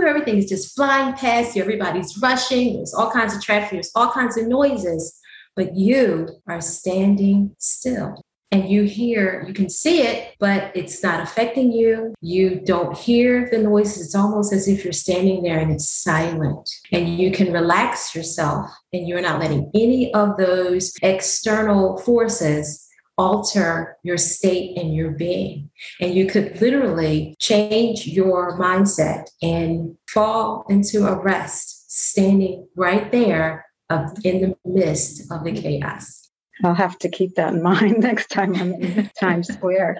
Everything 0.06 0.36
is 0.36 0.46
just 0.46 0.76
flying 0.76 1.14
past 1.14 1.56
you. 1.56 1.62
Everybody's 1.62 2.18
rushing. 2.20 2.74
There's 2.74 2.92
all 2.92 3.10
kinds 3.10 3.34
of 3.34 3.40
traffic. 3.40 3.70
There's 3.70 3.92
all 3.94 4.10
kinds 4.10 4.36
of 4.36 4.46
noises. 4.46 5.18
But 5.56 5.74
you 5.74 6.28
are 6.48 6.60
standing 6.60 7.56
still 7.58 8.22
and 8.52 8.68
you 8.68 8.82
hear, 8.82 9.44
you 9.46 9.54
can 9.54 9.68
see 9.68 10.02
it, 10.02 10.34
but 10.40 10.72
it's 10.74 11.02
not 11.02 11.22
affecting 11.22 11.70
you. 11.70 12.14
You 12.20 12.60
don't 12.60 12.96
hear 12.96 13.48
the 13.50 13.58
noises. 13.58 14.06
It's 14.06 14.14
almost 14.14 14.52
as 14.52 14.66
if 14.66 14.82
you're 14.82 14.92
standing 14.92 15.42
there 15.42 15.58
and 15.58 15.70
it's 15.70 15.88
silent. 15.88 16.68
And 16.90 17.16
you 17.18 17.30
can 17.30 17.52
relax 17.52 18.14
yourself 18.14 18.70
and 18.92 19.06
you're 19.06 19.20
not 19.20 19.40
letting 19.40 19.70
any 19.74 20.12
of 20.14 20.36
those 20.36 20.92
external 21.02 21.98
forces 21.98 22.88
alter 23.16 23.98
your 24.02 24.16
state 24.16 24.78
and 24.78 24.94
your 24.94 25.10
being. 25.10 25.70
And 26.00 26.14
you 26.14 26.26
could 26.26 26.60
literally 26.60 27.36
change 27.38 28.06
your 28.06 28.58
mindset 28.58 29.28
and 29.42 29.96
fall 30.08 30.64
into 30.68 31.06
a 31.06 31.20
rest, 31.22 31.92
standing 31.92 32.66
right 32.74 33.12
there 33.12 33.66
uh, 33.90 34.08
in 34.24 34.40
the 34.40 34.56
midst 34.64 35.30
of 35.30 35.44
the 35.44 35.52
chaos. 35.52 36.29
I'll 36.64 36.74
have 36.74 36.98
to 37.00 37.08
keep 37.08 37.34
that 37.36 37.54
in 37.54 37.62
mind 37.70 37.98
next 38.00 38.28
time 38.28 38.54
I'm 38.54 38.74
in 38.74 39.10
Times 39.18 39.52
Square. 39.52 39.98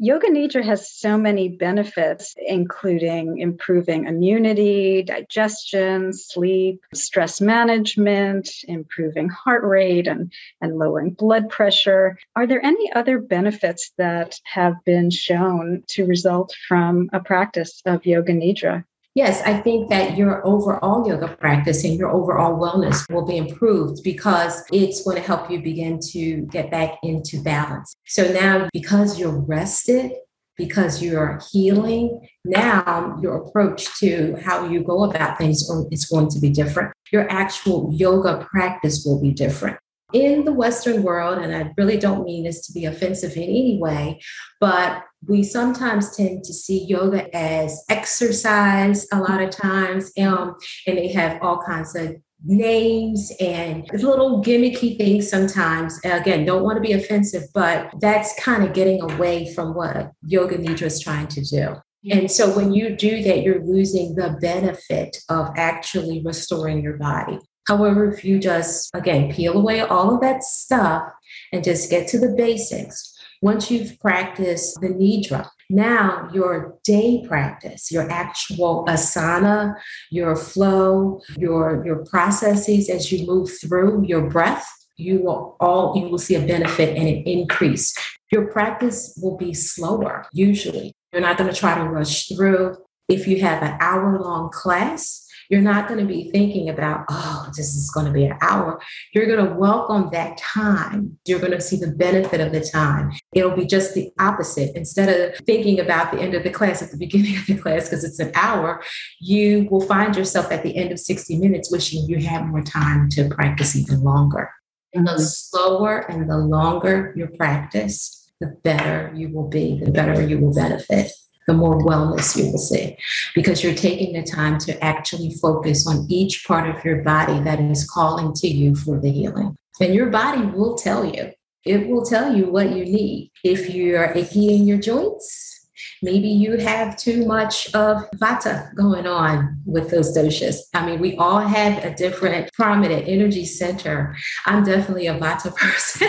Yoga 0.00 0.28
Nidra 0.28 0.64
has 0.64 0.92
so 0.92 1.18
many 1.18 1.48
benefits, 1.48 2.32
including 2.46 3.38
improving 3.38 4.06
immunity, 4.06 5.02
digestion, 5.02 6.12
sleep, 6.12 6.80
stress 6.94 7.40
management, 7.40 8.48
improving 8.68 9.28
heart 9.28 9.64
rate, 9.64 10.06
and, 10.06 10.32
and 10.60 10.78
lowering 10.78 11.10
blood 11.10 11.48
pressure. 11.48 12.16
Are 12.36 12.46
there 12.46 12.64
any 12.64 12.92
other 12.92 13.18
benefits 13.18 13.90
that 13.98 14.38
have 14.44 14.74
been 14.84 15.10
shown 15.10 15.82
to 15.88 16.06
result 16.06 16.54
from 16.68 17.10
a 17.12 17.18
practice 17.18 17.82
of 17.84 18.06
Yoga 18.06 18.34
Nidra? 18.34 18.84
Yes, 19.18 19.42
I 19.44 19.54
think 19.54 19.90
that 19.90 20.16
your 20.16 20.46
overall 20.46 21.04
yoga 21.04 21.26
practice 21.26 21.82
and 21.82 21.98
your 21.98 22.08
overall 22.08 22.56
wellness 22.56 23.04
will 23.12 23.26
be 23.26 23.36
improved 23.36 24.04
because 24.04 24.62
it's 24.72 25.02
going 25.02 25.16
to 25.16 25.22
help 25.24 25.50
you 25.50 25.60
begin 25.60 25.98
to 26.12 26.42
get 26.42 26.70
back 26.70 26.98
into 27.02 27.42
balance. 27.42 27.96
So 28.06 28.32
now, 28.32 28.68
because 28.72 29.18
you're 29.18 29.40
rested, 29.40 30.12
because 30.56 31.02
you're 31.02 31.40
healing, 31.50 32.28
now 32.44 33.18
your 33.20 33.38
approach 33.38 33.98
to 33.98 34.36
how 34.40 34.68
you 34.68 34.84
go 34.84 35.02
about 35.02 35.36
things 35.36 35.68
is 35.90 36.04
going 36.04 36.28
to 36.28 36.38
be 36.38 36.50
different. 36.50 36.94
Your 37.10 37.28
actual 37.28 37.90
yoga 37.92 38.46
practice 38.48 39.02
will 39.04 39.20
be 39.20 39.32
different 39.32 39.78
in 40.12 40.44
the 40.44 40.52
Western 40.52 41.02
world, 41.02 41.38
and 41.38 41.54
I 41.54 41.72
really 41.76 41.98
don't 41.98 42.24
mean 42.24 42.44
this 42.44 42.66
to 42.66 42.72
be 42.72 42.86
offensive 42.86 43.36
in 43.36 43.42
any 43.42 43.78
way, 43.78 44.20
but 44.60 45.02
we 45.26 45.42
sometimes 45.42 46.16
tend 46.16 46.44
to 46.44 46.54
see 46.54 46.84
yoga 46.84 47.34
as 47.36 47.84
exercise 47.88 49.06
a 49.12 49.18
lot 49.18 49.42
of 49.42 49.50
times, 49.50 50.10
um, 50.18 50.54
and 50.86 50.96
they 50.96 51.08
have 51.08 51.42
all 51.42 51.60
kinds 51.60 51.94
of 51.94 52.16
names 52.44 53.32
and 53.40 53.88
little 53.92 54.42
gimmicky 54.42 54.96
things 54.96 55.28
sometimes. 55.28 55.98
Again, 56.04 56.44
don't 56.44 56.62
want 56.62 56.76
to 56.76 56.80
be 56.80 56.92
offensive, 56.92 57.42
but 57.52 57.90
that's 58.00 58.38
kind 58.40 58.64
of 58.64 58.72
getting 58.72 59.02
away 59.02 59.52
from 59.52 59.74
what 59.74 60.12
Yoga 60.24 60.56
Nidra 60.56 60.82
is 60.82 61.00
trying 61.00 61.26
to 61.28 61.42
do. 61.42 61.74
And 62.10 62.30
so 62.30 62.54
when 62.54 62.72
you 62.72 62.96
do 62.96 63.22
that, 63.24 63.42
you're 63.42 63.64
losing 63.64 64.14
the 64.14 64.38
benefit 64.40 65.16
of 65.28 65.50
actually 65.56 66.22
restoring 66.24 66.80
your 66.80 66.96
body. 66.96 67.40
However, 67.68 68.10
if 68.10 68.24
you 68.24 68.38
just, 68.38 68.90
again, 68.94 69.30
peel 69.30 69.52
away 69.52 69.80
all 69.80 70.14
of 70.14 70.22
that 70.22 70.42
stuff 70.42 71.12
and 71.52 71.62
just 71.62 71.90
get 71.90 72.08
to 72.08 72.18
the 72.18 72.30
basics, 72.30 73.14
once 73.42 73.70
you've 73.70 74.00
practiced 74.00 74.80
the 74.80 74.88
Nidra, 74.88 75.48
now 75.68 76.30
your 76.32 76.78
day 76.82 77.24
practice, 77.28 77.92
your 77.92 78.10
actual 78.10 78.86
asana, 78.88 79.74
your 80.10 80.34
flow, 80.34 81.20
your, 81.36 81.84
your 81.84 82.06
processes 82.06 82.88
as 82.88 83.12
you 83.12 83.26
move 83.26 83.50
through 83.60 84.06
your 84.06 84.30
breath, 84.30 84.66
you 84.96 85.20
will 85.22 85.56
all 85.60 85.96
you 85.96 86.08
will 86.08 86.18
see 86.18 86.34
a 86.34 86.40
benefit 86.40 86.96
and 86.96 87.06
an 87.06 87.22
increase. 87.22 87.94
Your 88.32 88.50
practice 88.50 89.16
will 89.22 89.36
be 89.36 89.54
slower 89.54 90.26
usually. 90.32 90.92
You're 91.12 91.22
not 91.22 91.38
going 91.38 91.52
to 91.52 91.58
try 91.58 91.78
to 91.78 91.84
rush 91.84 92.28
through. 92.28 92.76
If 93.08 93.28
you 93.28 93.40
have 93.40 93.62
an 93.62 93.76
hour 93.80 94.18
long 94.18 94.50
class, 94.50 95.27
you're 95.48 95.62
not 95.62 95.88
going 95.88 96.00
to 96.00 96.06
be 96.06 96.30
thinking 96.30 96.68
about, 96.68 97.06
oh, 97.08 97.50
this 97.56 97.74
is 97.74 97.90
going 97.90 98.06
to 98.06 98.12
be 98.12 98.26
an 98.26 98.36
hour. 98.42 98.80
You're 99.14 99.26
going 99.26 99.44
to 99.44 99.54
welcome 99.54 100.10
that 100.12 100.36
time. 100.36 101.18
You're 101.26 101.38
going 101.38 101.52
to 101.52 101.60
see 101.60 101.76
the 101.76 101.90
benefit 101.90 102.40
of 102.40 102.52
the 102.52 102.60
time. 102.60 103.12
It'll 103.32 103.56
be 103.56 103.64
just 103.64 103.94
the 103.94 104.10
opposite. 104.18 104.76
Instead 104.76 105.08
of 105.08 105.38
thinking 105.46 105.80
about 105.80 106.12
the 106.12 106.20
end 106.20 106.34
of 106.34 106.42
the 106.42 106.50
class 106.50 106.82
at 106.82 106.90
the 106.90 106.96
beginning 107.08 107.36
of 107.36 107.46
the 107.46 107.56
class 107.56 107.84
because 107.84 108.04
it's 108.04 108.18
an 108.18 108.32
hour, 108.34 108.82
you 109.20 109.66
will 109.70 109.80
find 109.80 110.16
yourself 110.16 110.52
at 110.52 110.62
the 110.62 110.76
end 110.76 110.92
of 110.92 110.98
60 110.98 111.38
minutes 111.38 111.72
wishing 111.72 112.04
you 112.08 112.18
had 112.18 112.46
more 112.46 112.62
time 112.62 113.08
to 113.10 113.28
practice 113.28 113.74
even 113.74 114.02
longer. 114.02 114.50
And 114.94 115.06
the 115.06 115.18
slower 115.18 116.10
and 116.10 116.28
the 116.28 116.38
longer 116.38 117.12
your 117.16 117.28
practice, 117.28 118.30
the 118.40 118.56
better 118.64 119.12
you 119.14 119.30
will 119.30 119.48
be, 119.48 119.80
the 119.82 119.90
better 119.90 120.22
you 120.26 120.38
will 120.38 120.54
benefit 120.54 121.10
the 121.48 121.54
more 121.54 121.80
wellness 121.80 122.36
you 122.36 122.52
will 122.52 122.58
see 122.58 122.96
because 123.34 123.64
you're 123.64 123.74
taking 123.74 124.12
the 124.12 124.22
time 124.22 124.58
to 124.58 124.84
actually 124.84 125.34
focus 125.42 125.86
on 125.86 126.06
each 126.08 126.44
part 126.46 126.68
of 126.68 126.84
your 126.84 127.02
body 127.02 127.40
that 127.40 127.58
is 127.58 127.88
calling 127.90 128.32
to 128.34 128.46
you 128.46 128.76
for 128.76 129.00
the 129.00 129.10
healing. 129.10 129.56
And 129.80 129.94
your 129.94 130.10
body 130.10 130.44
will 130.44 130.76
tell 130.76 131.04
you, 131.04 131.32
it 131.64 131.88
will 131.88 132.04
tell 132.04 132.36
you 132.36 132.50
what 132.50 132.70
you 132.76 132.84
need. 132.84 133.32
If 133.42 133.70
you're 133.70 134.04
icky 134.04 134.54
in 134.54 134.68
your 134.68 134.78
joints, 134.78 135.56
Maybe 136.02 136.28
you 136.28 136.58
have 136.58 136.96
too 136.96 137.26
much 137.26 137.72
of 137.74 138.08
vata 138.16 138.72
going 138.74 139.06
on 139.06 139.60
with 139.66 139.90
those 139.90 140.16
doshas. 140.16 140.56
I 140.74 140.86
mean, 140.86 141.00
we 141.00 141.16
all 141.16 141.40
have 141.40 141.84
a 141.84 141.94
different 141.94 142.52
prominent 142.52 143.08
energy 143.08 143.44
center. 143.44 144.16
I'm 144.46 144.64
definitely 144.64 145.06
a 145.08 145.18
vata 145.18 145.54
person. 145.56 146.08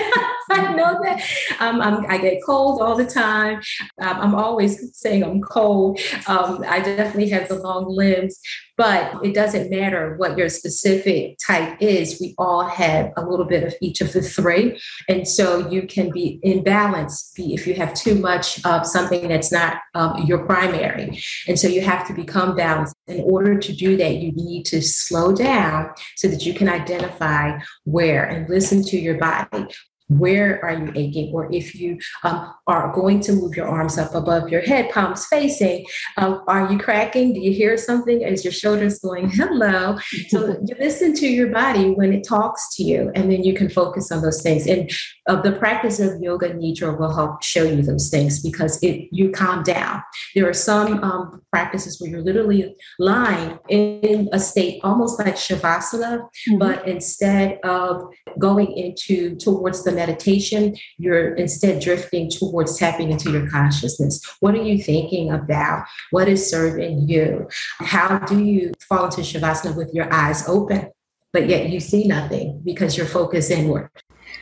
I 0.51 0.73
know 0.73 0.99
that. 1.03 1.21
Um, 1.59 1.79
i 1.81 2.17
get 2.17 2.39
cold 2.43 2.81
all 2.81 2.95
the 2.95 3.05
time. 3.05 3.61
Um, 4.01 4.17
I'm 4.19 4.35
always 4.35 4.97
saying 4.97 5.23
I'm 5.23 5.41
cold. 5.41 5.99
Um, 6.27 6.63
I 6.67 6.79
definitely 6.79 7.29
have 7.29 7.47
the 7.47 7.59
long 7.59 7.85
limbs, 7.87 8.39
but 8.75 9.23
it 9.23 9.35
doesn't 9.35 9.69
matter 9.69 10.15
what 10.17 10.37
your 10.37 10.49
specific 10.49 11.37
type 11.45 11.77
is. 11.79 12.19
We 12.19 12.33
all 12.39 12.65
have 12.65 13.11
a 13.15 13.23
little 13.23 13.45
bit 13.45 13.63
of 13.63 13.75
each 13.79 14.01
of 14.01 14.11
the 14.11 14.23
three. 14.23 14.79
And 15.07 15.27
so 15.27 15.69
you 15.69 15.83
can 15.85 16.09
be 16.09 16.39
in 16.41 16.63
balance 16.63 17.31
if 17.37 17.67
you 17.67 17.75
have 17.75 17.93
too 17.93 18.15
much 18.15 18.65
of 18.65 18.87
something 18.87 19.27
that's 19.27 19.51
not 19.51 19.77
um, 19.93 20.23
your 20.25 20.45
primary. 20.45 21.21
And 21.47 21.59
so 21.59 21.67
you 21.67 21.81
have 21.81 22.07
to 22.07 22.13
become 22.13 22.55
balanced. 22.55 22.95
In 23.07 23.21
order 23.21 23.57
to 23.57 23.73
do 23.73 23.97
that, 23.97 24.15
you 24.15 24.31
need 24.31 24.65
to 24.65 24.81
slow 24.81 25.35
down 25.35 25.91
so 26.15 26.27
that 26.27 26.45
you 26.45 26.53
can 26.53 26.69
identify 26.69 27.59
where 27.83 28.23
and 28.23 28.49
listen 28.49 28.83
to 28.83 28.97
your 28.97 29.17
body 29.17 29.67
where 30.09 30.63
are 30.65 30.73
you 30.73 30.91
aching? 30.95 31.31
Or 31.33 31.51
if 31.53 31.75
you 31.75 31.99
um, 32.23 32.53
are 32.67 32.91
going 32.93 33.19
to 33.21 33.33
move 33.33 33.55
your 33.55 33.67
arms 33.67 33.97
up 33.97 34.15
above 34.15 34.49
your 34.49 34.61
head, 34.61 34.89
palms 34.89 35.25
facing, 35.27 35.85
um, 36.17 36.43
are 36.47 36.71
you 36.71 36.79
cracking? 36.79 37.33
Do 37.33 37.39
you 37.39 37.53
hear 37.53 37.77
something 37.77 38.21
is 38.21 38.43
your 38.43 38.51
shoulders 38.51 38.99
going, 38.99 39.29
hello? 39.29 39.97
So 40.29 40.57
you 40.65 40.75
listen 40.79 41.13
to 41.15 41.27
your 41.27 41.49
body 41.49 41.91
when 41.91 42.11
it 42.11 42.23
talks 42.23 42.75
to 42.75 42.83
you, 42.83 43.11
and 43.15 43.31
then 43.31 43.43
you 43.43 43.53
can 43.53 43.69
focus 43.69 44.11
on 44.11 44.21
those 44.21 44.41
things. 44.41 44.65
And 44.67 44.91
uh, 45.27 45.41
the 45.41 45.51
practice 45.53 45.99
of 45.99 46.21
yoga 46.21 46.49
nidra 46.49 46.97
will 46.99 47.13
help 47.13 47.43
show 47.43 47.63
you 47.63 47.81
those 47.83 48.09
things 48.09 48.41
because 48.41 48.81
it 48.81 49.07
you 49.11 49.29
calm 49.29 49.63
down. 49.63 50.01
There 50.33 50.49
are 50.49 50.53
some 50.53 51.03
um, 51.03 51.41
practices 51.51 52.01
where 52.01 52.09
you're 52.09 52.23
literally 52.23 52.75
lying 52.97 53.59
in 53.69 54.29
a 54.31 54.39
state 54.39 54.81
almost 54.83 55.19
like 55.19 55.35
shavasana, 55.35 56.19
mm-hmm. 56.19 56.57
but 56.57 56.87
instead 56.87 57.59
of 57.63 58.03
going 58.39 58.71
into 58.71 59.35
towards 59.35 59.83
the 59.83 59.98
meditation, 59.99 60.75
you're 60.97 61.35
instead 61.35 61.81
drifting 61.81 62.29
towards 62.29 62.77
tapping 62.77 63.11
into 63.11 63.31
your 63.31 63.47
consciousness. 63.49 64.21
What 64.39 64.55
are 64.55 64.63
you 64.63 64.81
thinking 64.81 65.29
about? 65.29 65.85
What 66.11 66.27
is 66.27 66.49
serving 66.49 67.09
you? 67.09 67.49
How 67.79 68.19
do 68.19 68.43
you 68.43 68.71
fall 68.87 69.05
into 69.05 69.21
Shavasana 69.21 69.75
with 69.75 69.93
your 69.93 70.11
eyes 70.11 70.47
open, 70.47 70.91
but 71.33 71.49
yet 71.49 71.69
you 71.69 71.79
see 71.79 72.07
nothing 72.07 72.61
because 72.63 72.95
you're 72.95 73.05
focused 73.05 73.51
inward? 73.51 73.89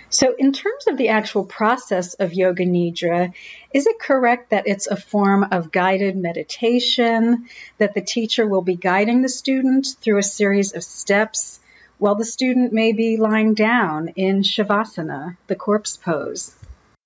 So, 0.10 0.36
in 0.38 0.52
terms 0.54 0.88
of 0.88 0.98
the 0.98 1.10
actual 1.10 1.46
process 1.46 2.14
of 2.14 2.34
Yoga 2.34 2.66
Nidra, 2.66 3.34
is 3.74 3.88
it 3.88 4.00
correct 4.00 4.52
that 4.52 4.68
it's 4.68 4.88
a 4.88 4.96
form 4.96 5.48
of 5.52 5.72
guided 5.72 6.16
meditation, 6.16 7.48
that 7.78 7.94
the 7.94 8.02
teacher 8.02 8.46
will 8.48 8.62
be 8.62 8.76
guiding 8.76 9.22
the 9.22 9.30
student 9.30 9.88
through 10.02 10.20
a 10.20 10.24
series 10.24 10.74
of 10.74 10.84
steps 10.84 11.60
while 11.98 12.16
the 12.16 12.26
student 12.26 12.74
may 12.74 12.92
be 12.92 13.18
lying 13.18 13.54
down 13.54 14.10
in 14.10 14.42
Shavasana, 14.42 15.38
the 15.48 15.56
corpse 15.56 15.98
pose. 15.98 16.56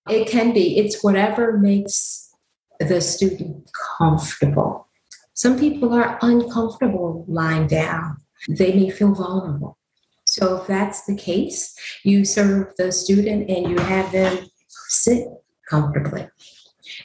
It 0.10 0.28
can 0.28 0.54
be, 0.54 0.78
it's 0.78 1.04
whatever 1.04 1.58
makes 1.58 2.34
the 2.80 3.02
student 3.02 3.70
comfortable. 3.98 4.88
Some 5.34 5.58
people 5.58 5.94
are 5.94 6.20
uncomfortable 6.22 7.26
lying 7.28 7.68
down. 7.68 8.18
They 8.50 8.74
may 8.74 8.90
feel 8.90 9.14
vulnerable. 9.14 9.78
So 10.26 10.58
if 10.58 10.68
that's 10.68 11.06
the 11.06 11.16
case, 11.16 11.76
you 12.04 12.26
serve 12.26 12.74
the 12.78 12.92
student 12.92 13.50
and 13.50 13.70
you 13.70 13.78
have 13.78 14.12
them 14.12 14.46
sit 14.68 15.28
comfortably 15.70 16.28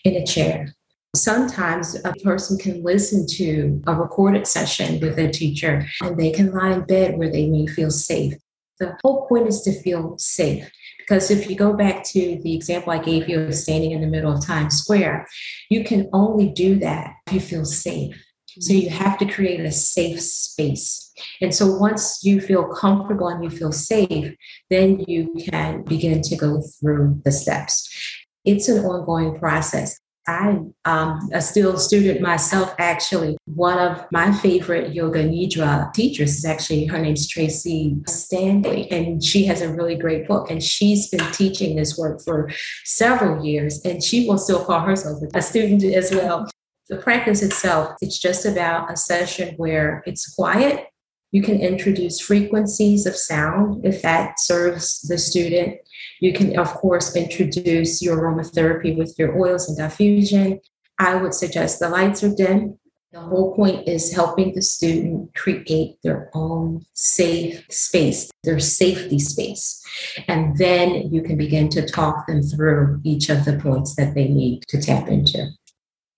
in 0.05 0.14
a 0.14 0.25
chair. 0.25 0.75
Sometimes 1.17 1.97
a 2.05 2.13
person 2.23 2.59
can 2.59 2.83
listen 2.83 3.27
to 3.27 3.83
a 3.87 3.95
recorded 3.95 4.47
session 4.47 5.01
with 5.01 5.19
a 5.19 5.31
teacher 5.31 5.87
and 6.03 6.19
they 6.19 6.31
can 6.31 6.53
lie 6.53 6.73
in 6.73 6.83
bed 6.83 7.17
where 7.17 7.31
they 7.31 7.47
may 7.49 7.67
feel 7.67 7.91
safe. 7.91 8.35
The 8.79 8.97
whole 9.03 9.27
point 9.27 9.49
is 9.49 9.63
to 9.63 9.73
feel 9.81 10.17
safe. 10.19 10.71
Because 10.99 11.31
if 11.31 11.49
you 11.49 11.57
go 11.57 11.73
back 11.73 12.05
to 12.05 12.39
the 12.43 12.55
example 12.55 12.93
I 12.93 12.99
gave 12.99 13.29
you 13.29 13.41
of 13.41 13.55
standing 13.55 13.93
in 13.93 14.01
the 14.01 14.09
middle 14.09 14.33
of 14.33 14.45
Times 14.45 14.77
Square, 14.77 15.27
you 15.71 15.85
can 15.85 16.11
only 16.13 16.51
do 16.51 16.79
that 16.81 17.15
if 17.29 17.33
you 17.33 17.41
feel 17.41 17.65
safe. 17.65 18.23
So 18.59 18.73
you 18.73 18.91
have 18.91 19.19
to 19.19 19.27
create 19.27 19.61
a 19.61 19.71
safe 19.71 20.21
space. 20.21 21.13
And 21.41 21.55
so 21.55 21.77
once 21.77 22.21
you 22.25 22.41
feel 22.41 22.65
comfortable 22.65 23.29
and 23.29 23.45
you 23.45 23.51
feel 23.51 23.73
safe, 23.73 24.35
then 24.71 25.05
you 25.07 25.35
can 25.49 25.83
begin 25.83 26.23
to 26.23 26.37
go 26.37 26.63
through 26.81 27.21
the 27.25 27.33
steps. 27.33 27.89
It's 28.45 28.69
an 28.69 28.85
ongoing 28.85 29.39
process. 29.39 29.99
I'm 30.28 30.75
um, 30.85 31.28
a 31.33 31.40
still 31.40 31.78
student 31.78 32.21
myself, 32.21 32.75
actually. 32.78 33.37
One 33.45 33.78
of 33.78 34.04
my 34.11 34.33
favorite 34.33 34.92
yoga 34.92 35.23
nidra 35.23 35.92
teachers 35.95 36.37
is 36.37 36.45
actually, 36.45 36.87
her 36.87 36.99
name's 36.99 37.28
Tracy 37.28 37.97
Stanley, 38.06 38.90
and 38.90 39.23
she 39.23 39.45
has 39.45 39.62
a 39.62 39.73
really 39.73 39.95
great 39.95 40.26
book. 40.26 40.50
And 40.50 40.62
she's 40.62 41.09
been 41.09 41.25
teaching 41.33 41.76
this 41.76 41.97
work 41.97 42.21
for 42.25 42.50
several 42.85 43.45
years, 43.45 43.80
and 43.85 44.02
she 44.02 44.28
will 44.28 44.38
still 44.38 44.64
call 44.64 44.80
herself 44.80 45.23
a 45.35 45.42
student 45.42 45.85
as 45.85 46.11
well. 46.11 46.49
The 46.88 46.97
practice 46.97 47.42
itself, 47.42 47.95
it's 48.00 48.18
just 48.18 48.47
about 48.47 48.92
a 48.92 48.97
session 48.97 49.54
where 49.56 50.02
it's 50.06 50.35
quiet. 50.35 50.87
You 51.37 51.43
can 51.43 51.61
introduce 51.61 52.19
frequencies 52.19 53.05
of 53.05 53.14
sound 53.14 53.85
if 53.85 54.00
that 54.00 54.40
serves 54.40 55.02
the 55.02 55.19
student. 55.19 55.76
You 56.19 56.33
can, 56.33 56.59
of 56.59 56.69
course, 56.69 57.14
introduce 57.14 58.00
your 58.00 58.16
aromatherapy 58.23 58.97
with 58.97 59.14
your 59.19 59.38
oils 59.38 59.69
and 59.69 59.76
diffusion. 59.76 60.62
I 60.99 61.16
would 61.16 61.35
suggest 61.35 61.78
the 61.78 61.90
lights 61.90 62.25
are 62.25 62.35
dim. 62.35 62.78
The 63.12 63.21
whole 63.21 63.55
point 63.55 63.87
is 63.87 64.14
helping 64.14 64.55
the 64.55 64.62
student 64.62 65.35
create 65.35 65.99
their 66.02 66.31
own 66.33 66.87
safe 66.95 67.66
space, 67.69 68.31
their 68.43 68.59
safety 68.59 69.19
space. 69.19 69.85
And 70.28 70.57
then 70.57 71.12
you 71.12 71.21
can 71.21 71.37
begin 71.37 71.69
to 71.69 71.87
talk 71.87 72.26
them 72.26 72.43
through 72.43 73.02
each 73.05 73.28
of 73.28 73.45
the 73.45 73.59
points 73.59 73.95
that 73.97 74.14
they 74.14 74.28
need 74.28 74.62
to 74.69 74.81
tap 74.81 75.09
into. 75.09 75.49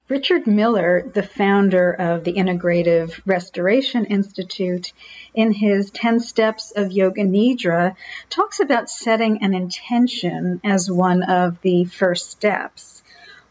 Richard 0.08 0.46
Miller, 0.46 1.02
the 1.12 1.22
founder 1.22 1.92
of 1.92 2.24
the 2.24 2.32
Integrative 2.32 3.20
Restoration 3.26 4.06
Institute, 4.06 4.94
in 5.34 5.52
his 5.52 5.90
10 5.90 6.20
Steps 6.20 6.72
of 6.74 6.92
Yoga 6.92 7.22
Nidra, 7.22 7.94
talks 8.30 8.58
about 8.58 8.88
setting 8.88 9.42
an 9.42 9.54
intention 9.54 10.62
as 10.64 10.90
one 10.90 11.22
of 11.22 11.60
the 11.60 11.84
first 11.84 12.30
steps. 12.30 13.02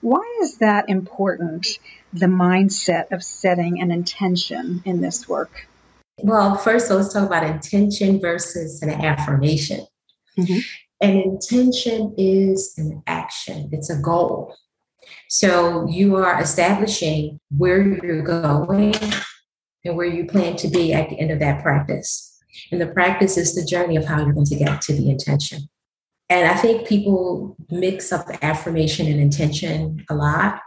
Why 0.02 0.40
is 0.42 0.58
that 0.58 0.90
important, 0.90 1.68
the 2.12 2.26
mindset 2.26 3.12
of 3.12 3.24
setting 3.24 3.80
an 3.80 3.92
intention 3.92 4.82
in 4.84 5.00
this 5.00 5.30
work? 5.30 5.68
Well, 6.24 6.56
first, 6.56 6.90
let's 6.90 7.14
talk 7.14 7.28
about 7.28 7.44
intention 7.44 8.20
versus 8.20 8.82
an 8.82 8.90
affirmation. 8.90 9.86
Mm-hmm. 10.40 10.60
An 11.02 11.18
intention 11.18 12.16
is 12.18 12.74
an 12.78 13.04
action, 13.06 13.70
it's 13.72 13.92
a 13.92 14.02
goal. 14.02 14.56
So 15.30 15.88
you 15.88 16.16
are 16.16 16.42
establishing 16.42 17.40
where 17.56 17.82
you're 17.82 18.22
going 18.22 18.96
and 19.84 19.96
where 19.96 20.08
you 20.08 20.26
plan 20.26 20.56
to 20.58 20.68
be 20.68 20.94
at 20.94 21.10
the 21.10 21.20
end 21.20 21.32
of 21.32 21.40
that 21.40 21.62
practice. 21.62 22.40
And 22.72 22.82
the 22.82 22.88
practice 22.88 23.38
is 23.38 23.56
the 23.56 23.66
journey 23.66 23.96
of 23.96 24.06
how 24.06 24.18
you're 24.24 24.34
going 24.34 24.46
to 24.46 24.56
get 24.56 24.82
to 24.82 24.94
the 24.94 25.10
intention. 25.10 25.70
And 26.30 26.48
I 26.48 26.56
think 26.56 26.88
people 26.88 27.56
mix 27.70 28.12
up 28.12 28.28
affirmation 28.42 29.08
and 29.08 29.20
intention 29.20 30.06
a 30.10 30.16
lot. 30.16 30.60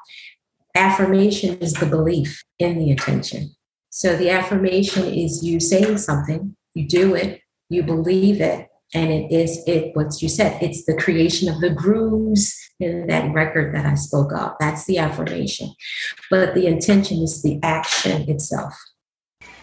Affirmation 0.74 1.58
is 1.58 1.74
the 1.74 1.86
belief 1.86 2.42
in 2.58 2.78
the 2.78 2.90
intention. 2.90 3.50
So 3.90 4.16
the 4.16 4.30
affirmation 4.30 5.04
is 5.06 5.44
you 5.44 5.60
saying 5.60 5.98
something, 5.98 6.56
you 6.74 6.86
do 6.86 7.14
it, 7.14 7.40
you 7.68 7.82
believe 7.82 8.40
it, 8.40 8.69
and 8.94 9.10
it 9.10 9.32
is 9.32 9.62
it 9.66 9.94
what 9.94 10.20
you 10.20 10.28
said 10.28 10.60
it's 10.62 10.84
the 10.84 10.96
creation 10.96 11.48
of 11.48 11.60
the 11.60 11.70
grooves 11.70 12.60
in 12.80 13.06
that 13.06 13.32
record 13.32 13.74
that 13.74 13.86
i 13.86 13.94
spoke 13.94 14.32
of. 14.32 14.54
That's 14.58 14.86
the 14.86 14.98
affirmation. 14.98 15.74
But 16.30 16.54
the 16.54 16.66
intention 16.66 17.18
is 17.18 17.42
the 17.42 17.60
action 17.62 18.28
itself. 18.28 18.74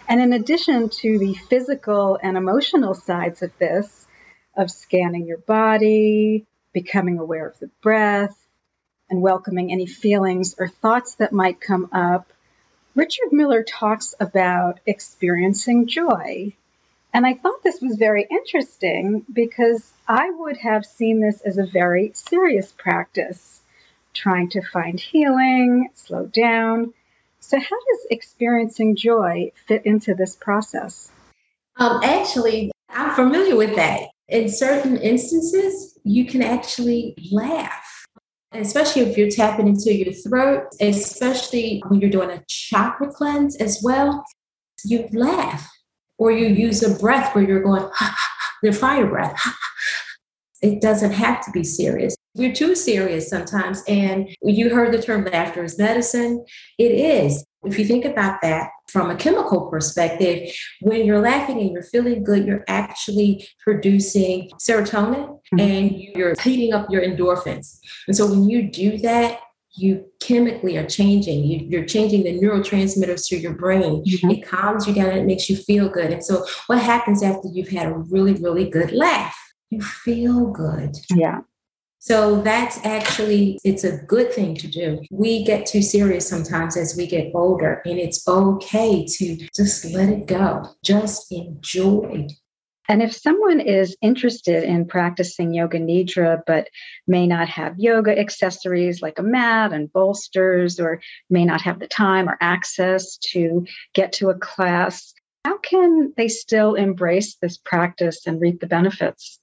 And 0.08 0.22
in 0.22 0.32
addition 0.32 0.90
to 0.90 1.20
the 1.20 1.34
physical 1.34 2.18
and 2.22 2.38
emotional 2.38 2.94
sides 2.94 3.42
of 3.42 3.52
this 3.58 4.06
of 4.56 4.72
scanning 4.72 5.28
your 5.28 5.40
body 5.40 6.46
becoming 6.74 7.20
aware 7.20 7.48
of 7.48 7.60
the 7.60 7.70
breath 7.82 8.38
and 9.10 9.22
welcoming 9.22 9.72
any 9.72 9.86
feelings 9.86 10.56
or 10.58 10.68
thoughts 10.68 11.16
that 11.16 11.34
might 11.34 11.62
come 11.62 11.90
up 11.92 12.32
richard 12.96 13.32
miller 13.32 13.64
talks 13.64 14.16
about 14.20 14.80
experiencing 14.86 15.88
joy 15.88 16.54
and 17.14 17.26
I 17.26 17.34
thought 17.34 17.64
this 17.64 17.82
was 17.82 17.98
very 17.98 18.28
interesting 18.30 19.26
because 19.32 19.92
I 20.08 20.30
would 20.30 20.58
have 20.58 20.86
seen 20.86 21.22
this 21.22 21.42
as 21.42 21.58
a 21.58 21.66
very 21.66 22.12
serious 22.14 22.74
practice, 22.78 23.62
trying 24.14 24.50
to 24.50 24.62
find 24.62 25.00
healing, 25.00 25.90
slow 25.96 26.26
down. 26.26 26.94
So, 27.40 27.58
how 27.60 27.66
does 27.66 28.08
experiencing 28.12 28.96
joy 28.96 29.52
fit 29.68 29.86
into 29.86 30.16
this 30.16 30.36
process? 30.36 31.12
Um, 31.78 32.02
actually, 32.04 32.72
I'm 32.90 33.16
familiar 33.16 33.56
with 33.56 33.76
that. 33.76 34.02
In 34.28 34.50
certain 34.50 34.98
instances, 34.98 35.98
you 36.04 36.26
can 36.26 36.42
actually 36.42 37.16
laugh, 37.32 38.06
especially 38.52 39.04
if 39.04 39.18
you're 39.18 39.30
tapping 39.30 39.68
into 39.68 39.94
your 39.94 40.14
throat, 40.14 40.68
especially 40.82 41.82
when 41.88 42.02
you're 42.02 42.10
doing 42.10 42.32
a 42.32 42.44
chakra 42.48 43.08
cleanse 43.12 43.56
as 43.56 43.80
well. 43.82 44.26
You 44.84 45.08
laugh 45.14 45.70
or 46.18 46.32
you 46.32 46.48
use 46.48 46.84
a 46.84 46.98
breath 46.98 47.34
where 47.36 47.44
you're 47.44 47.64
going, 47.64 47.90
the 48.64 48.72
fire 48.72 49.08
breath. 49.08 49.40
it 50.62 50.82
doesn't 50.82 51.12
have 51.12 51.44
to 51.46 51.52
be 51.52 51.64
serious. 51.64 52.16
We're 52.36 52.54
too 52.54 52.76
serious 52.76 53.30
sometimes. 53.30 53.84
And 53.88 54.30
you 54.42 54.74
heard 54.74 54.94
the 54.94 55.02
term 55.02 55.26
laughter 55.26 55.64
is 55.64 55.78
medicine. 55.78 56.46
It 56.78 56.92
is. 56.92 57.46
If 57.64 57.78
you 57.78 57.86
think 57.86 58.06
about 58.06 58.42
that 58.42 58.70
from 58.88 59.10
a 59.10 59.16
chemical 59.16 59.68
perspective, 59.68 60.50
when 60.82 61.06
you're 61.06 61.20
laughing 61.20 61.60
and 61.60 61.72
you're 61.72 61.84
feeling 61.84 62.24
good, 62.24 62.46
you're 62.46 62.64
actually 62.68 63.48
producing 63.64 64.50
serotonin 64.62 65.28
mm-hmm. 65.54 65.60
and 65.60 65.92
you're 65.92 66.36
heating 66.40 66.74
up 66.74 66.88
your 66.90 67.02
endorphins. 67.02 67.80
And 68.08 68.16
so 68.16 68.28
when 68.28 68.50
you 68.50 68.72
do 68.72 68.98
that, 69.00 69.40
you 69.78 70.06
chemically 70.20 70.78
are 70.78 70.86
changing. 70.86 71.44
You, 71.44 71.82
are 71.82 71.86
changing 71.86 72.24
the 72.24 72.40
neurotransmitters 72.40 73.28
to 73.28 73.38
your 73.38 73.54
brain. 73.54 74.04
Mm-hmm. 74.04 74.32
It 74.32 74.48
calms 74.48 74.88
you 74.88 74.94
down 74.94 75.10
and 75.10 75.20
it 75.20 75.26
makes 75.26 75.50
you 75.50 75.56
feel 75.56 75.88
good. 75.88 76.12
And 76.12 76.24
so, 76.24 76.46
what 76.68 76.80
happens 76.80 77.24
after 77.24 77.48
you've 77.52 77.70
had 77.70 77.88
a 77.88 77.98
really, 77.98 78.34
really 78.34 78.70
good 78.70 78.92
laugh? 78.92 79.36
You 79.70 79.82
feel 79.82 80.48
good. 80.48 80.98
Yeah. 81.14 81.42
So 82.00 82.42
that's 82.42 82.78
actually 82.86 83.60
it's 83.66 83.84
a 83.84 83.98
good 83.98 84.32
thing 84.32 84.56
to 84.56 84.68
do. 84.68 85.02
We 85.12 85.44
get 85.44 85.66
too 85.66 85.82
serious 85.82 86.26
sometimes 86.26 86.78
as 86.78 86.96
we 86.96 87.06
get 87.06 87.32
older 87.34 87.82
and 87.86 88.00
it's 88.00 88.26
okay 88.26 89.06
to 89.06 89.36
just 89.54 89.84
let 89.86 90.08
it 90.08 90.26
go. 90.26 90.64
Just 90.86 91.30
enjoy 91.32 92.28
and 92.88 93.02
if 93.02 93.14
someone 93.14 93.60
is 93.60 93.98
interested 94.02 94.64
in 94.64 94.86
practicing 94.86 95.54
yoga 95.54 95.80
nidra 95.80 96.42
but 96.48 96.70
may 97.06 97.28
not 97.28 97.50
have 97.50 97.78
yoga 97.78 98.18
accessories 98.18 99.02
like 99.02 99.20
a 99.20 99.24
mat 99.24 99.74
and 99.74 99.92
bolsters, 99.92 100.80
or 100.80 101.02
may 101.30 101.46
not 101.46 101.62
have 101.62 101.80
the 101.80 101.88
time 101.88 102.30
or 102.30 102.38
access 102.40 103.18
to 103.18 103.66
get 103.94 104.14
to 104.14 104.30
a 104.30 104.38
class, 104.38 105.14
how 105.44 105.58
can 105.60 106.14
they 106.18 106.28
still 106.28 106.76
embrace 106.76 107.36
this 107.42 107.58
practice 107.58 108.26
and 108.28 108.42
reap 108.42 108.60
the 108.60 108.68
benefits? 108.68 109.40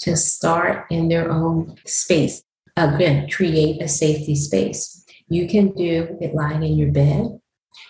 To 0.00 0.16
start 0.16 0.86
in 0.90 1.08
their 1.08 1.30
own 1.30 1.76
space. 1.86 2.42
Again, 2.76 3.28
create 3.28 3.82
a 3.82 3.88
safety 3.88 4.34
space. 4.34 5.04
You 5.28 5.46
can 5.46 5.72
do 5.72 6.16
it 6.20 6.34
lying 6.34 6.62
in 6.62 6.78
your 6.78 6.90
bed. 6.90 7.38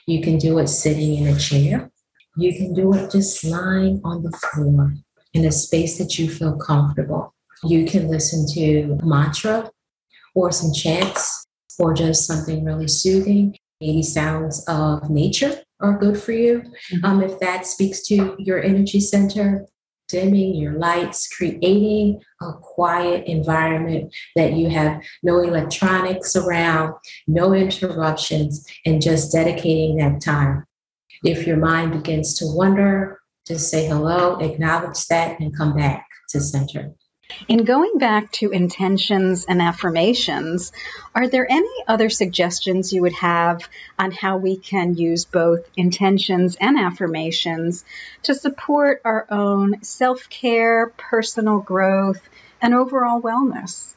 You 0.07 0.23
can 0.23 0.38
do 0.38 0.59
it 0.59 0.67
sitting 0.67 1.15
in 1.15 1.29
a 1.29 1.38
chair. 1.38 1.91
You 2.37 2.55
can 2.55 2.75
do 2.75 2.92
it 2.95 3.11
just 3.11 3.45
lying 3.45 4.01
on 4.05 4.23
the 4.23 4.33
floor 4.33 4.95
in 5.35 5.45
a 5.45 5.53
space 5.53 5.99
that 5.99 6.18
you 6.18 6.31
feel 6.31 6.57
comfortable. 6.57 7.35
You 7.64 7.85
can 7.87 8.09
listen 8.09 8.47
to 8.55 8.99
mantra 9.05 9.71
or 10.35 10.51
some 10.51 10.73
chants 10.73 11.47
or 11.79 11.95
just 11.95 12.27
something 12.27 12.64
really 12.64 12.88
soothing. 12.88 13.57
Maybe 13.81 14.03
sounds 14.03 14.64
of 14.66 15.11
nature 15.11 15.61
are 15.81 15.99
good 15.99 16.21
for 16.21 16.33
you. 16.33 16.61
Mm-hmm. 16.92 17.05
Um, 17.05 17.23
if 17.23 17.38
that 17.40 17.66
speaks 17.66 18.07
to 18.07 18.37
your 18.38 18.62
energy 18.62 19.01
center, 19.01 19.66
dimming 20.09 20.55
your 20.55 20.75
lights, 20.75 21.27
creating 21.35 22.21
a 22.40 22.53
quiet 22.61 23.27
environment 23.27 24.14
that 24.37 24.53
you 24.53 24.68
have 24.68 25.03
no 25.23 25.40
electronics 25.40 26.37
around, 26.37 26.95
no 27.27 27.53
interruptions, 27.55 28.64
and 28.85 29.03
just 29.03 29.33
dedicating 29.33 29.97
that 29.97 30.21
time. 30.21 30.64
If 31.22 31.46
your 31.46 31.56
mind 31.56 31.92
begins 31.92 32.35
to 32.38 32.46
wander, 32.46 33.20
just 33.46 33.70
say 33.70 33.87
hello, 33.87 34.38
acknowledge 34.38 35.06
that, 35.06 35.40
and 35.40 35.56
come 35.56 35.74
back 35.74 36.06
to 36.30 36.40
center. 36.40 36.94
In 37.48 37.64
going 37.64 37.98
back 37.98 38.30
to 38.32 38.50
intentions 38.50 39.46
and 39.46 39.62
affirmations, 39.62 40.72
are 41.14 41.28
there 41.28 41.46
any 41.50 41.72
other 41.88 42.11
suggestions 42.11 42.92
you 42.92 43.02
would 43.02 43.14
have 43.14 43.68
on 43.98 44.11
how 44.11 44.37
we 44.37 44.56
can 44.56 44.94
use 44.96 45.24
both 45.24 45.61
intentions 45.76 46.56
and 46.61 46.78
affirmations 46.78 47.85
to 48.24 48.35
support 48.35 49.00
our 49.04 49.26
own 49.30 49.82
self 49.82 50.28
care, 50.28 50.92
personal 50.96 51.61
growth, 51.61 52.20
and 52.61 52.74
overall 52.74 53.20
wellness? 53.20 53.94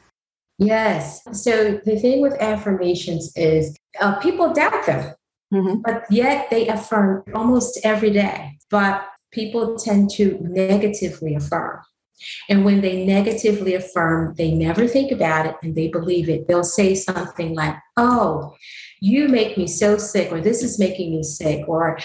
Yes. 0.57 1.21
So 1.33 1.81
the 1.83 1.99
thing 1.99 2.21
with 2.21 2.33
affirmations 2.39 3.33
is 3.35 3.75
uh, 3.99 4.19
people 4.19 4.53
doubt 4.53 4.85
them, 4.85 5.13
mm-hmm. 5.53 5.81
but 5.83 6.05
yet 6.09 6.49
they 6.49 6.67
affirm 6.67 7.23
almost 7.33 7.79
every 7.83 8.11
day. 8.11 8.57
But 8.69 9.07
people 9.31 9.77
tend 9.77 10.09
to 10.11 10.37
negatively 10.41 11.35
affirm. 11.35 11.81
And 12.49 12.63
when 12.63 12.81
they 12.81 13.05
negatively 13.05 13.73
affirm, 13.73 14.35
they 14.37 14.51
never 14.51 14.87
think 14.87 15.11
about 15.11 15.45
it 15.45 15.55
and 15.61 15.75
they 15.75 15.89
believe 15.89 16.29
it. 16.29 16.47
They'll 16.47 16.63
say 16.63 16.95
something 16.95 17.53
like, 17.53 17.75
Oh, 17.97 18.55
you 19.01 19.27
make 19.27 19.57
me 19.57 19.67
so 19.67 19.97
sick, 19.97 20.31
or 20.31 20.41
this 20.41 20.63
is 20.63 20.79
making 20.79 21.11
me 21.11 21.23
sick, 21.23 21.67
or 21.67 21.99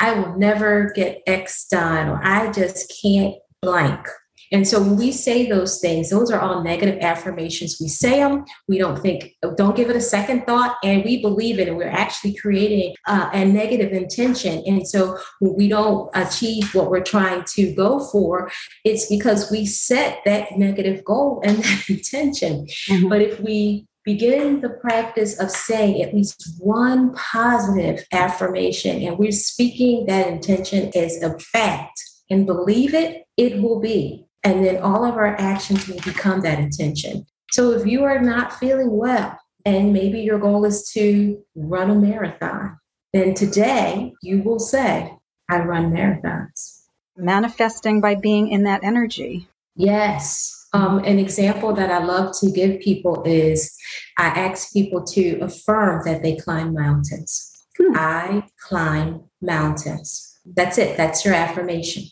I 0.00 0.12
will 0.12 0.38
never 0.38 0.92
get 0.94 1.22
X 1.26 1.66
done, 1.66 2.08
or 2.08 2.20
I 2.22 2.52
just 2.52 2.92
can't 3.02 3.34
blank. 3.60 4.06
And 4.52 4.66
so 4.66 4.80
when 4.80 4.96
we 4.96 5.12
say 5.12 5.48
those 5.48 5.80
things, 5.80 6.10
those 6.10 6.30
are 6.30 6.40
all 6.40 6.62
negative 6.62 6.98
affirmations. 7.00 7.78
We 7.80 7.88
say 7.88 8.20
them, 8.20 8.44
we 8.68 8.78
don't 8.78 9.00
think, 9.00 9.34
don't 9.56 9.76
give 9.76 9.90
it 9.90 9.96
a 9.96 10.00
second 10.00 10.46
thought, 10.46 10.76
and 10.82 11.04
we 11.04 11.20
believe 11.20 11.58
it, 11.58 11.68
and 11.68 11.76
we're 11.76 11.88
actually 11.88 12.34
creating 12.34 12.94
uh, 13.06 13.30
a 13.32 13.44
negative 13.44 13.92
intention. 13.92 14.62
And 14.66 14.86
so 14.86 15.18
when 15.40 15.54
we 15.56 15.68
don't 15.68 16.10
achieve 16.14 16.74
what 16.74 16.90
we're 16.90 17.02
trying 17.02 17.44
to 17.54 17.74
go 17.74 18.00
for, 18.00 18.50
it's 18.84 19.08
because 19.08 19.50
we 19.50 19.66
set 19.66 20.20
that 20.24 20.56
negative 20.56 21.04
goal 21.04 21.40
and 21.44 21.58
that 21.64 21.84
intention. 21.88 22.66
Mm-hmm. 22.88 23.08
But 23.08 23.22
if 23.22 23.40
we 23.40 23.86
begin 24.04 24.60
the 24.60 24.68
practice 24.68 25.38
of 25.40 25.50
saying 25.50 26.02
at 26.02 26.14
least 26.14 26.54
one 26.58 27.14
positive 27.14 28.04
affirmation, 28.12 29.02
and 29.02 29.18
we're 29.18 29.32
speaking 29.32 30.06
that 30.06 30.26
intention 30.26 30.90
as 30.94 31.20
a 31.22 31.38
fact 31.38 32.00
and 32.30 32.46
believe 32.46 32.94
it, 32.94 33.26
it 33.36 33.60
will 33.62 33.80
be. 33.80 34.26
And 34.44 34.64
then 34.64 34.82
all 34.82 35.04
of 35.04 35.16
our 35.16 35.36
actions 35.40 35.88
will 35.88 36.00
become 36.00 36.42
that 36.42 36.58
intention. 36.58 37.26
So 37.50 37.72
if 37.72 37.86
you 37.86 38.04
are 38.04 38.20
not 38.20 38.58
feeling 38.58 38.96
well, 38.96 39.38
and 39.64 39.92
maybe 39.92 40.20
your 40.20 40.38
goal 40.38 40.64
is 40.64 40.90
to 40.92 41.42
run 41.54 41.90
a 41.90 41.94
marathon, 41.94 42.78
then 43.12 43.32
today 43.34 44.12
you 44.22 44.42
will 44.42 44.58
say, 44.58 45.10
I 45.48 45.58
run 45.60 45.92
marathons. 45.92 46.82
Manifesting 47.16 48.00
by 48.00 48.16
being 48.16 48.48
in 48.48 48.64
that 48.64 48.84
energy. 48.84 49.48
Yes. 49.76 50.68
Um, 50.72 50.98
an 51.04 51.18
example 51.18 51.72
that 51.74 51.90
I 51.90 52.04
love 52.04 52.34
to 52.40 52.50
give 52.50 52.80
people 52.80 53.22
is 53.24 53.74
I 54.18 54.26
ask 54.26 54.72
people 54.72 55.04
to 55.04 55.38
affirm 55.40 56.02
that 56.04 56.22
they 56.22 56.36
climb 56.36 56.74
mountains. 56.74 57.64
Hmm. 57.78 57.92
I 57.94 58.44
climb 58.60 59.22
mountains. 59.40 60.38
That's 60.44 60.78
it. 60.78 60.96
That's 60.96 61.24
your 61.24 61.34
affirmation. 61.34 62.04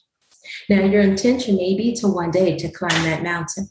Now, 0.69 0.85
your 0.85 1.03
intention 1.03 1.57
may 1.57 1.77
be 1.77 1.95
to 1.97 2.09
one 2.09 2.31
day 2.31 2.57
to 2.59 2.71
climb 2.71 3.03
that 3.05 3.23
mountain, 3.23 3.69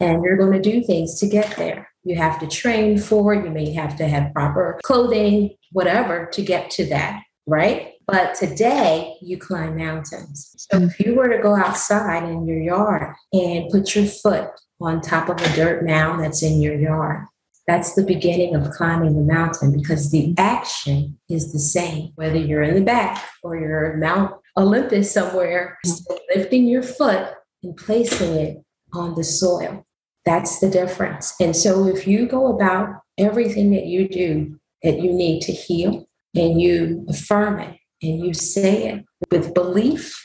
and 0.00 0.22
you're 0.22 0.36
going 0.36 0.60
to 0.60 0.70
do 0.70 0.82
things 0.82 1.18
to 1.20 1.28
get 1.28 1.56
there. 1.56 1.88
You 2.04 2.16
have 2.16 2.38
to 2.40 2.46
train 2.46 2.98
for 2.98 3.34
it. 3.34 3.44
You 3.44 3.50
may 3.50 3.72
have 3.72 3.96
to 3.96 4.06
have 4.06 4.32
proper 4.32 4.78
clothing, 4.84 5.56
whatever, 5.72 6.26
to 6.32 6.42
get 6.42 6.70
to 6.72 6.86
that, 6.86 7.22
right? 7.46 7.92
But 8.06 8.36
today, 8.36 9.16
you 9.20 9.36
climb 9.36 9.76
mountains. 9.76 10.54
So 10.56 10.78
if 10.82 11.00
you 11.00 11.16
were 11.16 11.28
to 11.28 11.42
go 11.42 11.56
outside 11.56 12.22
in 12.22 12.46
your 12.46 12.60
yard 12.60 13.14
and 13.32 13.68
put 13.70 13.96
your 13.96 14.06
foot 14.06 14.50
on 14.80 15.00
top 15.00 15.28
of 15.28 15.40
a 15.40 15.56
dirt 15.56 15.84
mound 15.84 16.22
that's 16.22 16.42
in 16.42 16.60
your 16.60 16.78
yard, 16.78 17.26
that's 17.66 17.94
the 17.94 18.04
beginning 18.04 18.54
of 18.54 18.70
climbing 18.70 19.16
the 19.16 19.32
mountain 19.34 19.72
because 19.76 20.12
the 20.12 20.34
action 20.38 21.18
is 21.28 21.52
the 21.52 21.58
same, 21.58 22.12
whether 22.14 22.38
you're 22.38 22.62
in 22.62 22.76
the 22.76 22.80
back 22.80 23.24
or 23.42 23.56
you're 23.56 23.96
Mount 23.96 24.36
Olympus 24.56 25.12
somewhere, 25.12 25.78
mm. 25.86 26.00
lifting 26.34 26.66
your 26.66 26.82
foot 26.82 27.28
and 27.62 27.76
placing 27.76 28.34
it 28.34 28.58
on 28.92 29.14
the 29.14 29.24
soil. 29.24 29.84
That's 30.24 30.58
the 30.60 30.70
difference. 30.70 31.34
And 31.40 31.54
so 31.54 31.86
if 31.86 32.06
you 32.06 32.26
go 32.26 32.54
about 32.54 32.88
everything 33.18 33.70
that 33.70 33.86
you 33.86 34.08
do 34.08 34.58
that 34.82 35.00
you 35.00 35.12
need 35.12 35.40
to 35.42 35.52
heal 35.52 36.08
and 36.34 36.60
you 36.60 37.06
affirm 37.08 37.60
it 37.60 37.78
and 38.02 38.24
you 38.24 38.34
say 38.34 38.88
it 38.88 39.04
with 39.30 39.54
belief, 39.54 40.22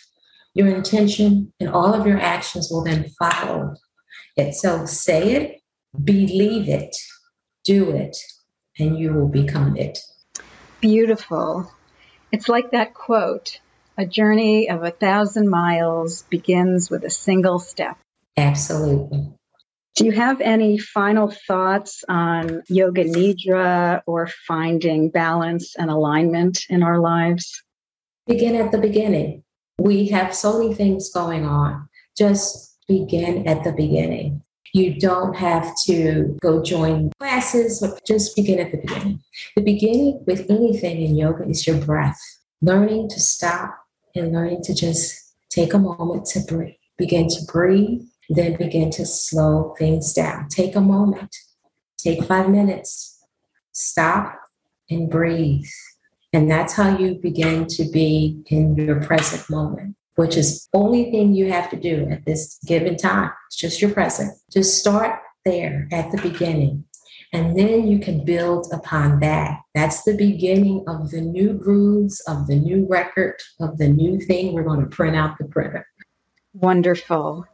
your 0.53 0.67
intention 0.67 1.53
and 1.59 1.69
all 1.69 1.93
of 1.93 2.05
your 2.05 2.19
actions 2.19 2.69
will 2.71 2.83
then 2.83 3.09
follow 3.19 3.73
it. 4.35 4.53
So 4.55 4.85
say 4.85 5.33
it, 5.33 5.61
believe 6.03 6.67
it, 6.67 6.95
do 7.63 7.91
it, 7.91 8.17
and 8.79 8.97
you 8.97 9.13
will 9.13 9.27
become 9.27 9.77
it. 9.77 9.99
Beautiful. 10.81 11.71
It's 12.31 12.49
like 12.49 12.71
that 12.71 12.93
quote 12.93 13.59
a 14.01 14.05
journey 14.05 14.67
of 14.67 14.83
a 14.83 14.89
thousand 14.89 15.47
miles 15.47 16.23
begins 16.23 16.89
with 16.89 17.03
a 17.03 17.09
single 17.09 17.59
step. 17.59 17.97
Absolutely. 18.35 19.31
Do 19.95 20.05
you 20.05 20.11
have 20.13 20.41
any 20.41 20.79
final 20.79 21.29
thoughts 21.29 22.03
on 22.09 22.63
yoga 22.67 23.03
nidra 23.03 24.01
or 24.07 24.27
finding 24.47 25.09
balance 25.09 25.75
and 25.75 25.91
alignment 25.91 26.65
in 26.67 26.81
our 26.81 26.99
lives? 26.99 27.61
Begin 28.25 28.55
at 28.55 28.71
the 28.71 28.79
beginning. 28.79 29.43
We 29.77 30.07
have 30.07 30.33
so 30.33 30.57
many 30.57 30.73
things 30.73 31.11
going 31.13 31.45
on. 31.45 31.87
Just 32.17 32.77
begin 32.87 33.47
at 33.47 33.63
the 33.63 33.73
beginning. 33.73 34.41
You 34.73 34.99
don't 34.99 35.35
have 35.35 35.75
to 35.85 36.37
go 36.41 36.63
join 36.63 37.11
classes, 37.19 37.81
but 37.81 38.03
just 38.07 38.35
begin 38.35 38.59
at 38.59 38.71
the 38.71 38.77
beginning. 38.77 39.19
The 39.55 39.61
beginning 39.61 40.23
with 40.25 40.49
anything 40.49 41.01
in 41.01 41.17
yoga 41.17 41.47
is 41.47 41.67
your 41.67 41.77
breath, 41.77 42.19
learning 42.61 43.09
to 43.09 43.19
stop 43.19 43.80
and 44.15 44.31
learning 44.31 44.63
to 44.63 44.73
just 44.73 45.35
take 45.49 45.73
a 45.73 45.79
moment 45.79 46.25
to 46.27 46.39
breathe. 46.41 46.75
Begin 46.97 47.27
to 47.29 47.45
breathe, 47.51 48.01
then 48.29 48.57
begin 48.57 48.91
to 48.91 49.05
slow 49.05 49.75
things 49.77 50.13
down. 50.13 50.47
Take 50.49 50.75
a 50.75 50.81
moment, 50.81 51.35
take 51.97 52.23
five 52.23 52.49
minutes, 52.49 53.23
stop 53.71 54.39
and 54.89 55.09
breathe. 55.09 55.65
And 56.33 56.49
that's 56.49 56.73
how 56.73 56.97
you 56.97 57.15
begin 57.15 57.67
to 57.67 57.89
be 57.91 58.41
in 58.47 58.75
your 58.75 59.01
present 59.01 59.49
moment 59.49 59.95
which 60.15 60.37
is 60.37 60.67
only 60.73 61.09
thing 61.09 61.33
you 61.33 61.51
have 61.51 61.69
to 61.69 61.75
do 61.75 62.07
at 62.09 62.25
this 62.25 62.59
given 62.65 62.97
time. 62.97 63.31
It's 63.47 63.55
just 63.55 63.81
your 63.81 63.91
present. 63.91 64.37
Just 64.51 64.77
start 64.77 65.19
there 65.45 65.87
at 65.91 66.11
the 66.11 66.21
beginning. 66.21 66.85
And 67.33 67.57
then 67.57 67.87
you 67.87 67.99
can 67.99 68.25
build 68.25 68.67
upon 68.73 69.21
that. 69.21 69.61
That's 69.73 70.03
the 70.03 70.15
beginning 70.15 70.83
of 70.87 71.11
the 71.11 71.21
new 71.21 71.53
grooves, 71.53 72.19
of 72.27 72.47
the 72.47 72.57
new 72.57 72.85
record, 72.89 73.35
of 73.59 73.77
the 73.77 73.87
new 73.87 74.19
thing 74.19 74.53
we're 74.53 74.63
going 74.63 74.81
to 74.81 74.87
print 74.87 75.15
out 75.15 75.37
the 75.37 75.45
printer. 75.45 75.87
Wonderful. 76.53 77.47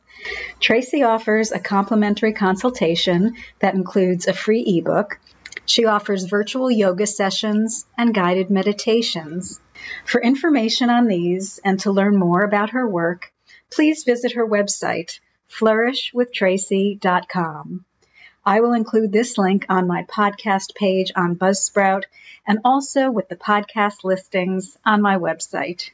Tracy 0.59 1.03
offers 1.03 1.51
a 1.51 1.59
complimentary 1.59 2.33
consultation 2.33 3.35
that 3.59 3.75
includes 3.75 4.27
a 4.27 4.33
free 4.33 4.61
ebook. 4.61 5.19
She 5.67 5.85
offers 5.85 6.23
virtual 6.23 6.71
yoga 6.71 7.05
sessions 7.05 7.85
and 7.95 8.15
guided 8.15 8.49
meditations. 8.49 9.59
For 10.05 10.19
information 10.19 10.89
on 10.89 11.05
these 11.05 11.59
and 11.63 11.79
to 11.81 11.91
learn 11.91 12.17
more 12.17 12.41
about 12.41 12.71
her 12.71 12.89
work, 12.89 13.31
please 13.69 14.03
visit 14.03 14.31
her 14.31 14.47
website, 14.47 15.19
flourishwithtracy.com. 15.51 17.85
I 18.47 18.62
will 18.62 18.71
include 18.71 19.12
this 19.12 19.38
link 19.38 19.65
on 19.67 19.88
my 19.88 20.03
podcast 20.03 20.73
page 20.73 21.12
on 21.17 21.36
Buzzsprout 21.36 22.03
and 22.47 22.60
also 22.63 23.12
with 23.12 23.27
the 23.27 23.36
podcast 23.36 24.05
listings 24.05 24.77
on 24.86 25.01
my 25.01 25.17
website. 25.17 25.89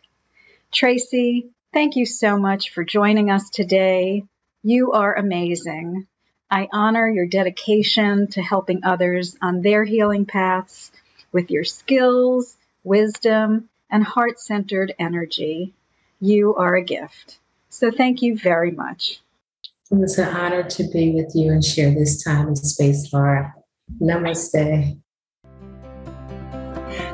Tracy, 0.71 1.49
thank 1.73 1.95
you 1.95 2.05
so 2.05 2.37
much 2.37 2.69
for 2.69 2.83
joining 2.83 3.31
us 3.31 3.49
today. 3.49 4.25
You 4.61 4.91
are 4.91 5.15
amazing. 5.15 6.05
I 6.51 6.69
honor 6.71 7.09
your 7.09 7.25
dedication 7.25 8.27
to 8.27 8.43
helping 8.43 8.83
others 8.83 9.35
on 9.41 9.63
their 9.63 9.83
healing 9.83 10.27
paths 10.27 10.91
with 11.31 11.49
your 11.49 11.63
skills, 11.63 12.55
wisdom, 12.83 13.67
and 13.89 14.03
heart 14.03 14.39
centered 14.39 14.93
energy. 14.99 15.73
You 16.19 16.53
are 16.53 16.75
a 16.75 16.83
gift. 16.83 17.39
So 17.69 17.89
thank 17.89 18.21
you 18.21 18.37
very 18.37 18.69
much. 18.69 19.22
It 19.93 19.99
was 19.99 20.17
an 20.17 20.35
honor 20.35 20.63
to 20.63 20.83
be 20.91 21.11
with 21.11 21.33
you 21.35 21.51
and 21.51 21.63
share 21.63 21.93
this 21.93 22.23
time 22.23 22.47
and 22.47 22.57
space, 22.57 23.13
Laura. 23.13 23.53
Namaste. 24.01 24.99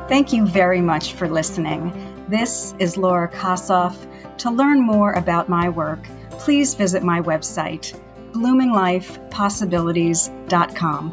Thank 0.08 0.32
you 0.32 0.46
very 0.46 0.80
much 0.80 1.12
for 1.12 1.28
listening. 1.28 1.92
This 2.30 2.74
is 2.78 2.96
Laura 2.96 3.28
Kossoff. 3.28 3.94
To 4.38 4.50
learn 4.50 4.80
more 4.80 5.12
about 5.12 5.50
my 5.50 5.68
work, 5.68 6.02
please 6.30 6.72
visit 6.72 7.02
my 7.02 7.20
website, 7.20 7.94
bloominglifepossibilities.com. 8.32 11.12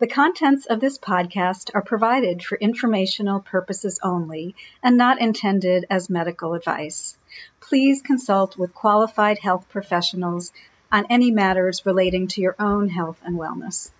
The 0.00 0.06
contents 0.06 0.66
of 0.66 0.80
this 0.80 0.98
podcast 0.98 1.70
are 1.72 1.80
provided 1.80 2.42
for 2.42 2.58
informational 2.58 3.40
purposes 3.40 3.98
only 4.02 4.54
and 4.82 4.98
not 4.98 5.18
intended 5.18 5.86
as 5.88 6.10
medical 6.10 6.52
advice. 6.52 7.16
Please 7.68 8.02
consult 8.02 8.58
with 8.58 8.74
qualified 8.74 9.38
health 9.38 9.68
professionals 9.70 10.52
on 10.92 11.06
any 11.08 11.30
matters 11.30 11.86
relating 11.86 12.28
to 12.28 12.40
your 12.42 12.54
own 12.58 12.88
health 12.88 13.18
and 13.24 13.38
wellness. 13.38 13.90